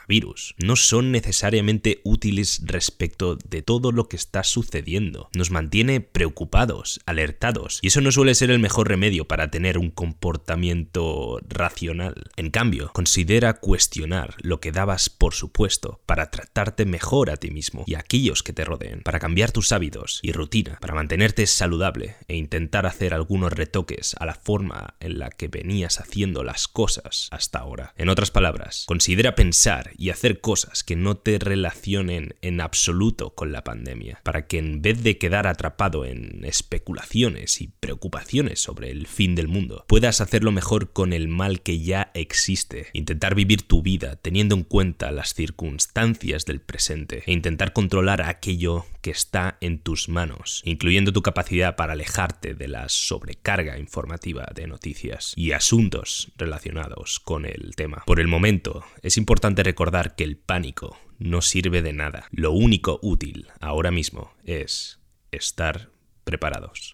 no 0.57 0.75
son 0.75 1.12
necesariamente 1.12 2.01
útiles 2.03 2.62
respecto 2.65 3.36
de 3.36 3.62
todo 3.62 3.91
lo 3.91 4.07
que 4.07 4.15
está 4.15 4.43
sucediendo. 4.43 5.29
Nos 5.33 5.51
mantiene 5.51 6.01
preocupados, 6.01 7.01
alertados, 7.05 7.79
y 7.81 7.88
eso 7.88 8.01
no 8.01 8.12
suele 8.12 8.36
ser 8.36 8.51
el 8.51 8.60
mejor 8.60 8.88
remedio 8.88 9.27
para 9.27 9.51
tener 9.51 9.77
un 9.77 9.91
comportamiento 9.91 11.39
racional. 11.47 12.31
En 12.36 12.51
cambio, 12.51 12.91
considera 12.93 13.53
cuestionar 13.53 14.36
lo 14.39 14.60
que 14.60 14.71
dabas 14.71 15.10
por 15.10 15.33
supuesto 15.33 16.01
para 16.05 16.31
tratarte 16.31 16.86
mejor 16.86 17.29
a 17.29 17.38
ti 17.38 17.51
mismo 17.51 17.83
y 17.86 17.95
a 17.95 17.99
aquellos 17.99 18.43
que 18.43 18.53
te 18.53 18.65
rodeen, 18.65 19.01
para 19.01 19.19
cambiar 19.19 19.51
tus 19.51 19.71
hábitos 19.71 20.19
y 20.21 20.31
rutina, 20.31 20.77
para 20.79 20.95
mantenerte 20.95 21.45
saludable 21.47 22.15
e 22.27 22.36
intentar 22.36 22.86
hacer 22.86 23.13
algunos 23.13 23.53
retoques 23.53 24.15
a 24.19 24.25
la 24.25 24.36
forma 24.36 24.95
en 24.99 25.19
la 25.19 25.29
que 25.29 25.47
venías 25.47 25.99
haciendo 25.99 26.43
las 26.43 26.67
cosas 26.67 27.27
hasta 27.31 27.60
ahora. 27.60 27.93
En 27.97 28.10
otras 28.10 28.31
palabras, 28.31 28.86
considera 28.88 29.36
y 29.97 30.09
hacer 30.09 30.41
cosas 30.41 30.83
que 30.83 30.95
no 30.95 31.17
te 31.17 31.39
relacionen 31.39 32.35
en 32.41 32.61
absoluto 32.61 33.31
con 33.35 33.51
la 33.51 33.63
pandemia, 33.63 34.19
para 34.23 34.47
que 34.47 34.57
en 34.57 34.81
vez 34.81 35.03
de 35.03 35.17
quedar 35.17 35.47
atrapado 35.47 36.05
en 36.05 36.43
especulaciones 36.45 37.61
y 37.61 37.67
preocupaciones 37.67 38.59
sobre 38.59 38.91
el 38.91 39.07
fin 39.07 39.35
del 39.35 39.47
mundo, 39.47 39.85
puedas 39.87 40.21
hacerlo 40.21 40.51
mejor 40.51 40.91
con 40.91 41.13
el 41.13 41.27
mal 41.27 41.61
que 41.61 41.79
ya 41.79 42.11
existe, 42.13 42.87
intentar 42.93 43.35
vivir 43.35 43.61
tu 43.63 43.81
vida 43.81 44.15
teniendo 44.15 44.55
en 44.55 44.63
cuenta 44.63 45.11
las 45.11 45.33
circunstancias 45.33 46.45
del 46.45 46.61
presente 46.61 47.23
e 47.25 47.33
intentar 47.33 47.73
controlar 47.73 48.21
aquello 48.21 48.85
que 49.01 49.11
está 49.11 49.57
en 49.61 49.79
tus 49.79 50.09
manos, 50.09 50.61
incluyendo 50.65 51.13
tu 51.13 51.21
capacidad 51.21 51.75
para 51.75 51.93
alejarte 51.93 52.53
de 52.55 52.67
la 52.67 52.89
sobrecarga 52.89 53.79
informativa 53.79 54.47
de 54.53 54.67
noticias 54.67 55.33
y 55.35 55.51
asuntos 55.51 56.31
relacionados 56.37 57.19
con 57.19 57.45
el 57.45 57.75
tema. 57.75 58.03
Por 58.05 58.19
el 58.19 58.27
momento, 58.27 58.83
es 59.01 59.17
importante 59.17 59.63
recordar 59.67 60.15
que 60.15 60.23
el 60.23 60.38
pánico 60.38 60.97
no 61.19 61.41
sirve 61.41 61.82
de 61.82 61.91
nada. 61.91 62.27
Lo 62.32 62.53
único 62.53 62.99
útil 63.01 63.47
ahora 63.60 63.91
mismo 63.91 64.32
es 64.45 65.01
estar 65.32 65.89
preparados. 66.23 66.93